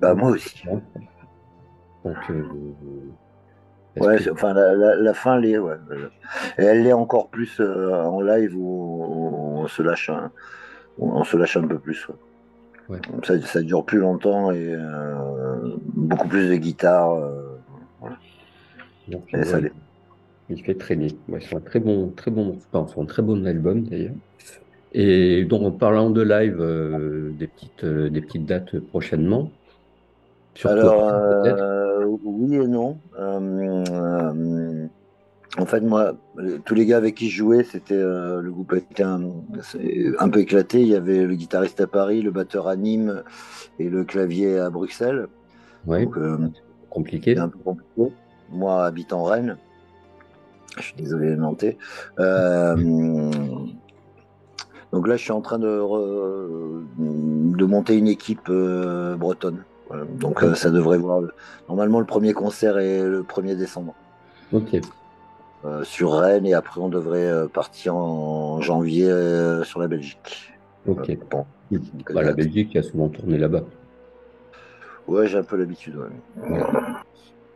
Bah, 0.00 0.14
moi 0.14 0.30
aussi. 0.30 0.62
Donc, 2.04 2.16
euh, 2.30 2.42
Ouais, 3.98 4.18
que- 4.18 4.30
enfin, 4.30 4.52
la, 4.52 4.74
la, 4.74 4.96
la 4.96 5.14
fin 5.14 5.38
l'est, 5.40 5.56
ouais. 5.58 5.76
Et 6.58 6.62
elle 6.64 6.82
l'est 6.82 6.92
encore 6.92 7.30
plus 7.30 7.60
euh, 7.60 7.94
en 7.94 8.20
live 8.20 8.54
où 8.54 9.02
on, 9.02 9.62
on 9.62 9.66
se 9.68 9.82
lâche 9.82 10.10
un, 10.10 10.30
on 10.98 11.24
se 11.24 11.36
lâche 11.36 11.56
un 11.56 11.66
peu 11.66 11.78
plus. 11.78 12.08
ouais. 12.08 12.14
Ouais. 12.88 13.00
Ça, 13.24 13.40
ça 13.42 13.62
dure 13.62 13.84
plus 13.84 13.98
longtemps 13.98 14.52
et 14.52 14.74
euh, 14.74 15.76
beaucoup 15.94 16.28
plus 16.28 16.48
de 16.48 16.56
guitare. 16.56 17.14
euh, 17.14 17.42
donc, 19.08 19.22
et 19.34 19.44
ça 19.44 19.58
il 20.48 20.62
fait 20.62 20.74
traîner. 20.74 21.08
Ouais, 21.28 21.40
c'est 21.40 21.56
un 21.56 21.60
très 21.60 21.80
bon, 21.80 22.12
très 22.14 22.30
bon, 22.30 22.56
enfin, 22.72 23.00
un 23.00 23.04
très 23.04 23.22
bon 23.22 23.44
album 23.46 23.82
d'ailleurs. 23.82 24.14
Et 24.92 25.44
donc, 25.44 25.62
en 25.62 25.72
parlant 25.72 26.10
de 26.10 26.22
live, 26.22 26.58
euh, 26.60 27.30
des 27.32 27.48
petites, 27.48 27.84
des 27.84 28.20
petites 28.20 28.46
dates 28.46 28.78
prochainement. 28.78 29.50
Surtout 30.54 30.78
Alors, 30.78 32.08
oui 32.24 32.54
et 32.54 32.66
non. 32.68 32.96
Euh, 35.56 35.60
euh, 35.60 35.62
en 35.62 35.66
fait, 35.66 35.80
moi, 35.80 36.12
le- 36.36 36.58
tous 36.58 36.74
les 36.74 36.86
gars 36.86 36.96
avec 36.96 37.14
qui 37.14 37.28
je 37.30 37.36
jouais, 37.38 37.64
c'était 37.64 37.94
euh, 37.94 38.40
le 38.40 38.50
groupe 38.50 38.72
était 38.74 39.02
un, 39.02 39.20
peu 40.30 40.40
éclaté. 40.40 40.80
Il 40.80 40.88
y 40.88 40.94
avait 40.94 41.24
le 41.24 41.34
guitariste 41.34 41.80
à 41.80 41.86
Paris, 41.86 42.22
le 42.22 42.30
batteur 42.30 42.68
à 42.68 42.76
Nîmes 42.76 43.22
et 43.78 43.88
le 43.88 44.04
clavier 44.04 44.58
à 44.58 44.70
Bruxelles. 44.70 45.26
Ouais, 45.86 46.04
Donc, 46.04 46.16
euh, 46.18 46.38
compliqué. 46.90 47.36
un 47.38 47.48
peu 47.48 47.58
compliqué. 47.58 48.12
Moi, 48.50 48.84
habitant 48.84 49.22
Rennes, 49.24 49.56
je 50.76 50.82
suis 50.82 50.94
désolé 50.96 51.30
les 51.30 51.36
Nantais. 51.36 51.76
Euh, 52.18 52.76
donc 54.92 55.08
là, 55.08 55.16
je 55.16 55.22
suis 55.22 55.32
en 55.32 55.40
train 55.40 55.58
de, 55.58 55.68
re- 55.80 56.82
de 56.98 57.64
monter 57.64 57.96
une 57.96 58.06
équipe 58.08 58.48
euh, 58.50 59.16
bretonne. 59.16 59.64
Voilà. 59.88 60.04
Donc 60.18 60.42
euh, 60.42 60.54
ça 60.54 60.70
devrait 60.70 60.98
voir. 60.98 61.22
Normalement, 61.68 62.00
le 62.00 62.06
premier 62.06 62.32
concert 62.32 62.78
est 62.78 63.02
le 63.02 63.22
1er 63.22 63.56
décembre 63.56 63.94
Ok. 64.52 64.80
Euh, 65.66 65.84
sur 65.84 66.12
Rennes 66.12 66.46
et 66.46 66.54
après 66.54 66.80
on 66.80 66.88
devrait 66.88 67.26
euh, 67.26 67.46
partir 67.48 67.96
en 67.96 68.60
janvier 68.60 69.08
euh, 69.08 69.64
sur 69.64 69.80
la 69.80 69.88
Belgique. 69.88 70.52
Ok. 70.86 71.10
Euh, 71.10 71.16
bon. 71.30 71.44
Bah, 72.14 72.22
la 72.22 72.32
Belgique 72.32 72.76
a 72.76 72.82
souvent 72.82 73.08
tourné 73.08 73.38
là-bas. 73.38 73.64
Ouais, 75.08 75.26
j'ai 75.26 75.38
un 75.38 75.42
peu 75.42 75.56
l'habitude. 75.56 75.96
ouais. 75.96 76.48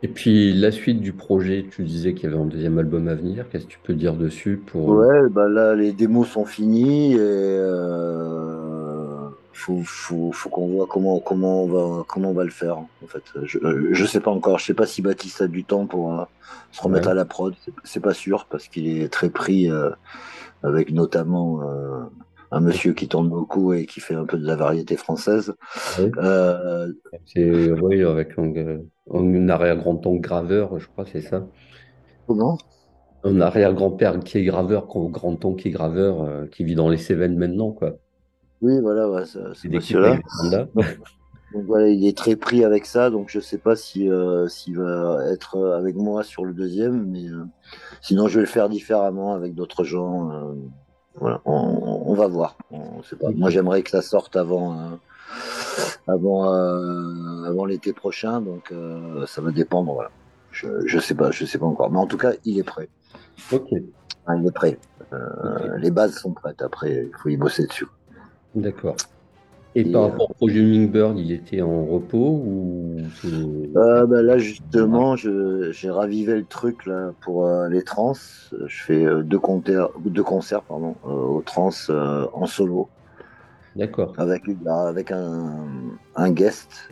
Et 0.03 0.07
puis 0.07 0.53
la 0.53 0.71
suite 0.71 0.99
du 0.99 1.13
projet, 1.13 1.65
tu 1.69 1.83
disais 1.83 2.13
qu'il 2.13 2.29
y 2.29 2.33
avait 2.33 2.41
un 2.41 2.45
deuxième 2.45 2.79
album 2.79 3.07
à 3.07 3.13
venir. 3.15 3.45
Qu'est-ce 3.49 3.65
que 3.65 3.71
tu 3.71 3.79
peux 3.83 3.93
dire 3.93 4.15
dessus 4.15 4.61
pour 4.65 4.89
Ouais, 4.89 5.29
bah 5.29 5.47
là 5.47 5.75
les 5.75 5.91
démos 5.93 6.27
sont 6.27 6.45
finies 6.45 7.13
et 7.13 7.17
faut, 9.53 9.81
faut, 9.83 10.31
faut 10.31 10.49
qu'on 10.49 10.67
voit 10.67 10.87
comment 10.87 11.19
comment 11.19 11.63
on 11.63 11.67
va 11.67 12.03
comment 12.07 12.29
on 12.29 12.33
va 12.33 12.43
le 12.43 12.49
faire 12.51 12.77
en 12.77 12.87
fait. 13.07 13.23
Je, 13.43 13.59
je 13.91 14.05
sais 14.05 14.19
pas 14.19 14.31
encore. 14.31 14.59
Je 14.59 14.65
sais 14.65 14.73
pas 14.73 14.85
si 14.85 15.01
Baptiste 15.01 15.41
a 15.41 15.47
du 15.47 15.63
temps 15.63 15.85
pour 15.87 16.13
euh, 16.19 16.23
se 16.71 16.81
remettre 16.81 17.07
Ouais. 17.07 17.11
à 17.11 17.15
la 17.15 17.25
prod. 17.25 17.53
C'est- 17.83 17.99
pas 17.99 18.13
sûr 18.13 18.47
parce 18.49 18.67
qu'il 18.67 18.87
est 18.87 19.09
très 19.09 19.29
pris 19.29 19.69
euh, 19.69 19.89
avec 20.63 20.91
notamment 20.91 21.61
euh, 21.63 22.03
un 22.51 22.59
monsieur 22.59 22.93
qui 22.93 23.07
tourne 23.07 23.29
beaucoup 23.29 23.73
et 23.73 23.85
qui 23.85 23.99
fait 23.99 24.15
un 24.15 24.25
peu 24.25 24.37
de 24.37 24.45
la 24.45 24.55
variété 24.55 24.95
française. 24.97 25.53
Ouais. 25.99 26.11
Euh, 26.17 26.91
C'est 27.25 27.71
oui, 27.71 28.03
avec 28.03 28.37
un, 28.37 28.51
un 29.13 29.49
arrière-grand-oncle 29.49 30.19
graveur, 30.21 30.77
je 30.79 30.87
crois, 30.87 31.05
c'est 31.11 31.21
ça. 31.21 31.45
comment? 32.27 32.57
Un 33.23 33.39
arrière-grand-père 33.39 34.19
qui 34.19 34.39
est 34.39 34.43
graveur, 34.43 34.87
grand-oncle 34.87 35.61
qui 35.61 35.67
est 35.67 35.71
graveur, 35.71 36.23
euh, 36.23 36.45
qui 36.47 36.63
vit 36.63 36.75
dans 36.75 36.89
les 36.89 36.97
Cévennes 36.97 37.37
maintenant, 37.37 37.71
quoi. 37.71 37.93
Oui, 38.61 38.79
voilà, 38.81 39.09
ouais, 39.09 39.25
ça- 39.25 39.53
C'est 39.55 39.69
monsieur-là. 39.69 40.17
Donc 41.53 41.65
voilà, 41.65 41.89
il 41.89 42.07
est 42.07 42.17
très 42.17 42.37
pris 42.37 42.63
avec 42.63 42.85
ça, 42.85 43.09
donc 43.09 43.27
je 43.29 43.41
sais 43.41 43.57
pas 43.57 43.75
si 43.75 44.09
euh, 44.09 44.47
s'il 44.47 44.77
va 44.77 45.19
être 45.33 45.59
avec 45.77 45.97
moi 45.97 46.23
sur 46.23 46.45
le 46.45 46.53
deuxième, 46.53 47.05
mais 47.09 47.25
euh, 47.27 47.43
sinon 47.99 48.29
je 48.29 48.35
vais 48.35 48.45
le 48.45 48.47
faire 48.47 48.69
différemment 48.69 49.33
avec 49.33 49.53
d'autres 49.53 49.83
gens. 49.83 50.31
euh, 50.31 50.53
voilà, 51.15 51.41
on, 51.43 52.03
on 52.05 52.13
va 52.13 52.27
voir. 52.27 52.55
On 52.71 53.03
sait 53.03 53.17
pas. 53.17 53.31
Moi 53.31 53.49
j'aimerais 53.49 53.83
que 53.83 53.89
ça 53.89 54.01
sorte 54.01 54.37
avant 54.37 54.97
avant 56.07 56.49
avant 57.45 57.65
l'été 57.65 57.91
prochain, 57.91 58.39
donc 58.39 58.73
ça 59.27 59.41
va 59.41 59.51
dépendre. 59.51 59.93
Voilà. 59.93 60.11
Je, 60.51 60.67
je 60.85 60.99
sais 60.99 61.15
pas, 61.15 61.31
je 61.31 61.43
sais 61.43 61.57
pas 61.57 61.65
encore, 61.65 61.91
mais 61.91 61.99
en 61.99 62.07
tout 62.07 62.17
cas 62.17 62.31
il 62.45 62.59
est 62.59 62.63
prêt. 62.63 62.87
Ok, 63.51 63.67
Enfin, 64.25 64.39
il 64.39 64.47
est 64.47 64.51
prêt. 64.51 64.79
Les 65.79 65.91
bases 65.91 66.13
sont 66.17 66.31
prêtes. 66.31 66.61
Après, 66.61 67.09
il 67.11 67.17
faut 67.21 67.27
y 67.27 67.35
bosser 67.35 67.65
dessus. 67.67 67.87
D'accord. 68.55 68.95
Et 69.75 69.85
Et, 69.85 69.91
par 69.91 70.03
euh, 70.03 70.07
rapport 70.07 70.31
au 70.31 70.33
projet 70.35 70.59
Hummingbird, 70.59 71.17
il 71.19 71.31
était 71.31 71.61
en 71.61 71.85
repos 71.85 72.43
ou 72.45 72.97
Euh, 73.77 74.05
bah 74.05 74.21
là 74.21 74.37
justement, 74.37 75.15
je- 75.15 75.71
j'ai 75.71 75.89
ravivé 75.89 76.35
le 76.35 76.45
truc 76.45 76.85
là 76.85 77.11
pour 77.21 77.45
euh, 77.45 77.69
les 77.69 77.83
trans. 77.83 78.13
Je 78.13 78.83
fais 78.83 79.05
euh, 79.05 79.23
deux 79.23 79.39
concerts, 79.39 79.89
deux 80.03 80.23
concerts 80.23 80.63
pardon, 80.63 80.95
aux 81.03 81.41
trans 81.45 81.69
en 82.33 82.45
solo 82.47 82.89
D'accord. 83.75 84.17
avec 84.17 84.43
bah, 84.63 84.87
avec 84.87 85.11
un, 85.11 85.57
un 86.15 86.31
guest, 86.31 86.91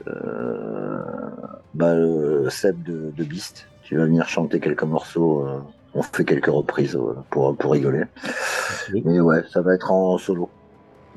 bah, 1.73 1.95
le 1.95 2.49
Seb 2.49 2.81
de, 2.83 3.11
de 3.11 3.23
Beast, 3.23 3.67
qui 3.83 3.95
va 3.95 4.05
venir 4.05 4.27
chanter 4.27 4.59
quelques 4.59 4.83
morceaux. 4.83 5.45
on 5.93 6.01
fait 6.03 6.25
quelques 6.25 6.47
reprises 6.47 6.97
pour 7.29 7.55
pour 7.57 7.71
rigoler. 7.73 8.03
Mais 9.03 9.19
ouais, 9.19 9.43
ça 9.51 9.61
va 9.61 9.75
être 9.75 9.91
en 9.91 10.17
solo. 10.17 10.49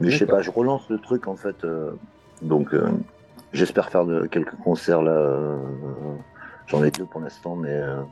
Mais 0.01 0.11
je 0.11 0.19
sais 0.19 0.27
pas, 0.27 0.43
je 0.43 0.51
relance 0.51 0.89
le 0.89 0.99
truc 0.99 1.29
en 1.29 1.37
fait. 1.37 1.65
euh, 1.65 1.93
donc 2.43 2.75
euh, 2.75 2.89
j'espère 3.53 3.91
faire 3.91 4.05
de, 4.05 4.27
quelques 4.27 4.57
concerts 4.57 5.03
là. 5.03 5.13
euh, 5.13 5.57
J'en 6.67 6.83
ai 6.85 6.91
deux 6.91 7.05
pour 7.07 7.21
l'instant, 7.21 7.57
mais 7.57 7.73
euh, 7.73 8.03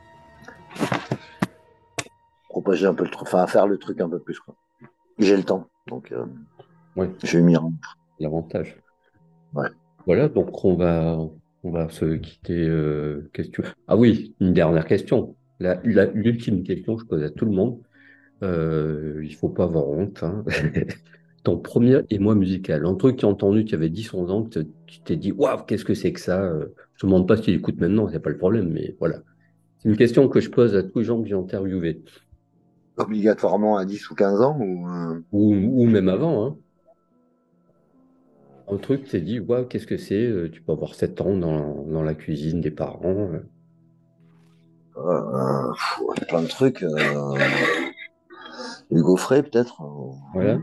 propager 2.48 2.86
un 2.86 2.94
peu 2.94 3.04
le 3.04 3.10
truc, 3.10 3.26
enfin 3.28 3.46
faire 3.46 3.66
le 3.66 3.78
truc 3.78 4.00
un 4.00 4.08
peu 4.08 4.18
plus 4.18 4.38
quoi. 4.40 4.54
J'ai 5.18 5.36
le 5.36 5.42
temps, 5.44 5.68
donc 5.86 6.12
euh, 6.12 6.24
je 7.22 7.38
vais 7.38 7.42
m'y 7.44 7.56
rendre. 7.56 7.76
L'avantage. 8.18 8.76
Ouais. 9.54 9.68
Voilà, 10.06 10.28
donc 10.28 10.64
on 10.64 10.74
va, 10.74 11.18
on 11.62 11.70
va 11.70 11.88
se 11.90 12.16
quitter. 12.16 12.66
euh, 12.68 13.30
question. 13.32 13.62
Ah 13.88 13.96
oui, 13.96 14.34
une 14.40 14.52
dernière 14.52 14.86
question. 14.86 15.36
La, 15.58 15.78
la- 15.84 16.06
l'ultime 16.06 16.62
question 16.62 16.96
que 16.96 17.02
je 17.02 17.06
pose 17.06 17.22
à 17.22 17.30
tout 17.30 17.44
le 17.44 17.52
monde. 17.52 17.80
Euh, 18.42 19.20
il 19.22 19.34
faut 19.34 19.48
pas 19.50 19.64
avoir 19.64 19.88
honte. 19.88 20.22
hein. 20.22 20.44
Ton 21.42 21.56
premier 21.58 22.00
émoi 22.10 22.34
musical, 22.34 22.84
un 22.84 22.94
truc 22.94 23.16
que 23.16 23.20
tu 23.20 23.26
as 23.26 23.28
entendu, 23.28 23.64
tu 23.64 23.74
avais 23.74 23.88
10-11 23.88 24.30
ans, 24.30 24.42
que 24.44 24.60
tu 24.86 25.00
t'es 25.00 25.16
dit, 25.16 25.32
waouh, 25.32 25.62
qu'est-ce 25.66 25.84
que 25.86 25.94
c'est 25.94 26.12
que 26.12 26.20
ça? 26.20 26.42
Euh, 26.42 26.66
Je 26.94 27.00
te 27.00 27.06
demande 27.06 27.26
pas 27.26 27.36
si 27.36 27.44
tu 27.44 27.50
l'écoutes 27.52 27.80
maintenant, 27.80 28.08
c'est 28.10 28.20
pas 28.20 28.28
le 28.30 28.36
problème, 28.36 28.68
mais 28.70 28.94
voilà. 28.98 29.20
C'est 29.78 29.88
une 29.88 29.96
question 29.96 30.28
que 30.28 30.40
je 30.40 30.50
pose 30.50 30.74
à 30.76 30.82
tous 30.82 30.98
les 30.98 31.04
gens 31.06 31.22
que 31.22 31.28
j'ai 31.28 31.34
interviewés. 31.34 32.02
obligatoirement 32.98 33.78
à 33.78 33.86
10 33.86 34.10
ou 34.10 34.14
15 34.14 34.42
ans 34.42 34.58
ou, 34.60 34.86
euh, 34.86 35.20
Ou, 35.32 35.54
ou 35.54 35.86
même 35.86 36.08
avant, 36.10 36.44
hein. 36.46 36.56
Un 38.68 38.76
truc, 38.76 39.04
tu 39.04 39.10
t'es 39.12 39.20
dit, 39.22 39.40
ouais, 39.40 39.66
qu'est-ce 39.68 39.86
que 39.86 39.96
c'est? 39.96 40.26
Euh, 40.26 40.48
Tu 40.50 40.60
peux 40.62 40.72
avoir 40.72 40.94
7 40.94 41.20
ans 41.22 41.36
dans, 41.36 41.82
dans 41.86 42.02
la 42.02 42.14
cuisine 42.14 42.60
des 42.60 42.70
parents. 42.70 43.30
euh. 44.96 45.72
pff, 45.72 46.26
plein 46.28 46.42
de 46.42 46.46
trucs. 46.48 46.82
euh, 46.82 47.38
Hugo 48.90 49.16
Frey, 49.16 49.42
peut-être. 49.42 49.82
Voilà. 50.34 50.58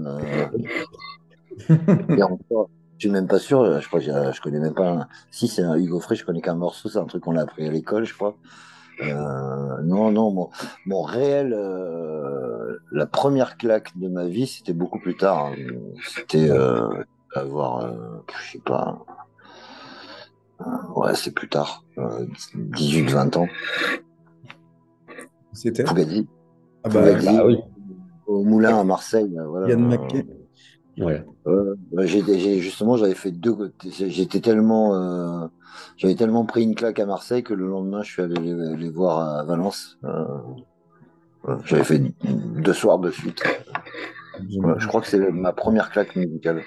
Euh, 0.00 0.46
et 2.16 2.22
encore, 2.22 2.70
je 2.98 3.06
suis 3.06 3.10
même 3.10 3.26
pas 3.26 3.38
sûr, 3.38 3.80
je 3.80 3.86
crois 3.86 4.00
que 4.00 4.06
je, 4.06 4.40
connais 4.40 4.60
même 4.60 4.74
pas. 4.74 4.88
un- 4.88 5.08
Si 5.30 5.48
c'est 5.48 5.62
un 5.62 5.76
Hugo 5.76 6.00
Frey, 6.00 6.16
je 6.16 6.24
connais 6.24 6.40
qu'un 6.40 6.54
morceau, 6.54 6.88
c'est 6.88 6.98
un 6.98 7.04
truc 7.06 7.22
qu'on 7.24 7.36
a 7.36 7.42
appris 7.42 7.66
à 7.66 7.70
l'école, 7.70 8.04
je 8.04 8.14
crois. 8.14 8.36
Euh, 9.02 9.82
non, 9.82 10.10
non, 10.12 10.30
mon, 10.30 10.50
mon 10.86 11.02
réel, 11.02 11.52
euh, 11.56 12.78
la 12.92 13.06
première 13.06 13.56
claque 13.56 13.96
de 13.98 14.08
ma 14.08 14.26
vie, 14.26 14.46
c'était 14.46 14.74
beaucoup 14.74 14.98
plus 15.00 15.16
tard. 15.16 15.46
hein. 15.46 15.54
C'était 16.14 16.50
euh, 16.50 16.88
avoir, 17.34 17.92
je 18.44 18.52
sais 18.52 18.60
pas, 18.64 19.04
ouais, 20.94 21.14
c'est 21.14 21.32
plus 21.34 21.48
tard, 21.48 21.84
euh, 21.98 22.26
18-20 22.54 23.36
ans. 23.36 23.48
C'était 25.52 25.84
Fugazi, 25.84 26.28
Ah 26.84 26.88
bah, 26.88 27.12
bah 27.22 27.46
oui. 27.46 27.58
Au 28.32 28.44
Moulin 28.44 28.78
à 28.78 28.84
Marseille. 28.84 29.30
là, 29.34 29.44
Voilà. 29.46 29.68
Yann. 29.68 29.98
Voilà. 30.98 31.20
Euh, 31.46 31.74
j'ai, 32.04 32.58
justement, 32.60 32.96
j'avais 32.96 33.14
fait 33.14 33.30
deux. 33.30 33.72
J'étais 33.82 34.40
tellement, 34.40 34.94
euh, 34.94 35.46
j'avais 35.96 36.14
tellement 36.14 36.44
pris 36.44 36.62
une 36.64 36.74
claque 36.74 36.98
à 37.00 37.06
Marseille 37.06 37.42
que 37.42 37.54
le 37.54 37.66
lendemain, 37.66 38.02
je 38.02 38.10
suis 38.12 38.22
allé 38.22 38.34
les, 38.40 38.76
les 38.76 38.90
voir 38.90 39.20
à 39.38 39.44
Valence. 39.44 39.98
Euh, 40.04 40.24
j'avais 41.64 41.84
fait 41.84 42.02
deux 42.22 42.72
soirs 42.74 42.98
de 42.98 43.10
suite. 43.10 43.42
Je 44.48 44.86
crois 44.86 45.00
que 45.00 45.06
c'est 45.08 45.30
ma 45.30 45.52
première 45.52 45.90
claque 45.90 46.14
musicale. 46.16 46.62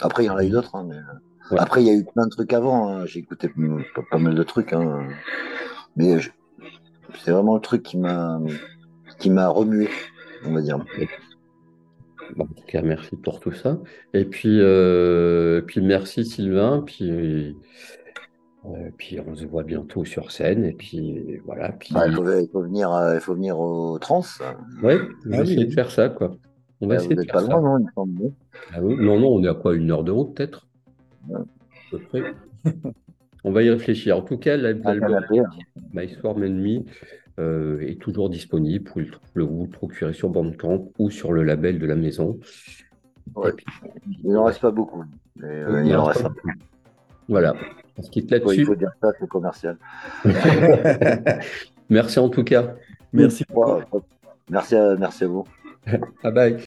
Après, 0.00 0.24
il 0.24 0.26
y 0.26 0.30
en 0.30 0.36
a 0.36 0.44
eu 0.44 0.50
d'autres, 0.50 0.74
hein, 0.76 0.86
mais 0.88 0.96
Ouais. 1.50 1.58
après, 1.60 1.82
il 1.82 1.86
y 1.86 1.90
a 1.90 1.94
eu 1.94 2.04
plein 2.04 2.24
de 2.24 2.30
trucs 2.30 2.52
avant. 2.54 2.88
hein. 2.88 3.04
J'ai 3.04 3.18
écouté 3.20 3.48
pas, 3.94 4.02
pas 4.12 4.18
mal 4.18 4.34
de 4.34 4.42
trucs, 4.42 4.72
hein. 4.72 5.06
mais 5.94 6.18
je- 6.18 6.30
c'est 7.22 7.32
vraiment 7.32 7.54
le 7.56 7.60
truc 7.60 7.82
qui 7.82 7.98
m'a, 7.98 8.40
qui 9.18 9.28
m'a 9.28 9.48
remué, 9.48 9.90
on 10.46 10.52
va 10.52 10.60
dire. 10.62 10.78
Bon, 12.36 12.44
en 12.44 12.46
tout 12.48 12.64
cas, 12.66 12.82
merci 12.82 13.16
pour 13.16 13.40
tout 13.40 13.52
ça. 13.52 13.78
Et 14.14 14.24
puis, 14.24 14.58
euh, 14.60 15.60
puis 15.60 15.80
merci 15.82 16.24
Sylvain. 16.24 16.82
Puis, 16.86 17.10
euh, 18.64 18.90
puis 18.96 19.18
on 19.20 19.34
se 19.34 19.44
voit 19.44 19.62
bientôt 19.62 20.04
sur 20.04 20.30
scène. 20.30 20.64
Et 20.64 20.72
puis 20.72 21.38
voilà. 21.44 21.72
Puis, 21.72 21.90
Ah, 21.94 22.06
il, 22.06 22.14
faut, 22.14 22.24
il 22.40 22.48
faut 22.50 22.62
venir, 22.62 22.90
euh, 22.92 23.14
il 23.14 23.20
faut 23.20 23.34
venir 23.34 23.58
au 23.58 23.98
trans. 23.98 24.22
ouais, 24.82 24.98
on 25.26 25.30
va 25.30 25.36
Ah 25.38 25.42
essayer 25.42 25.58
oui. 25.58 25.66
de 25.66 25.72
faire 25.74 25.90
ça, 25.90 26.08
quoi. 26.08 26.36
On 26.80 26.86
va 26.86 26.96
Vous 26.96 27.00
essayer 27.02 27.14
de 27.16 27.22
faire 27.22 27.32
pas 27.34 27.40
ça. 27.40 27.46
loin, 27.52 27.78
non 27.96 28.32
Ah 28.72 28.78
oui, 28.82 28.96
Non, 28.98 29.18
non, 29.20 29.28
on 29.34 29.44
est 29.44 29.48
à 29.48 29.54
quoi? 29.54 29.74
Une 29.74 29.90
heure 29.90 30.04
de 30.04 30.10
route, 30.10 30.34
peut-être? 30.34 30.66
Ouais. 31.28 31.36
À 31.38 31.44
peu 31.90 31.98
près. 31.98 32.22
On 33.44 33.52
va 33.52 33.62
y 33.62 33.68
réfléchir. 33.70 34.16
En 34.16 34.22
tout 34.22 34.38
cas, 34.38 34.54
Un 34.54 34.56
l'album 34.56 34.98
canapé, 34.98 35.40
hein. 35.40 35.44
My 35.92 36.08
Swarm 36.08 36.42
Enemy 36.42 36.86
euh, 37.38 37.80
est 37.80 38.00
toujours 38.00 38.30
disponible. 38.30 38.88
Vous 38.94 39.00
le, 39.00 39.06
le- 39.34 39.44
vous 39.44 39.64
le 39.64 39.70
procurez 39.70 40.12
sur 40.12 40.28
Bandcamp 40.30 40.88
ou 40.98 41.10
sur 41.10 41.32
le 41.32 41.42
label 41.42 41.78
de 41.78 41.86
la 41.86 41.96
maison. 41.96 42.38
Ouais. 43.34 43.50
Et 43.50 43.52
puis, 43.52 43.66
Il 44.24 44.32
n'en 44.32 44.44
reste 44.44 44.60
pas 44.60 44.70
beaucoup. 44.70 45.04
Mais, 45.36 45.46
euh, 45.48 45.82
il 45.82 45.88
il 45.88 45.96
en 45.96 46.04
reste 46.04 46.24
un 46.24 46.30
peu. 46.30 46.48
Voilà. 47.28 47.54
On 47.96 48.02
se 48.02 48.10
quitte 48.10 48.30
Ouais, 48.30 48.38
il 48.38 48.44
là-dessus. 48.44 48.64
faut 48.66 48.74
dire 48.74 48.92
ça, 49.02 49.12
c'est 49.18 49.28
commercial. 49.28 49.76
Merci 51.90 52.18
en 52.18 52.28
tout 52.28 52.44
cas. 52.44 52.74
Merci. 53.12 53.44
Merci, 54.50 54.76
à, 54.76 54.94
merci 54.96 55.24
à 55.24 55.28
vous. 55.28 55.44
Bye 56.22 56.32
bye. 56.32 56.64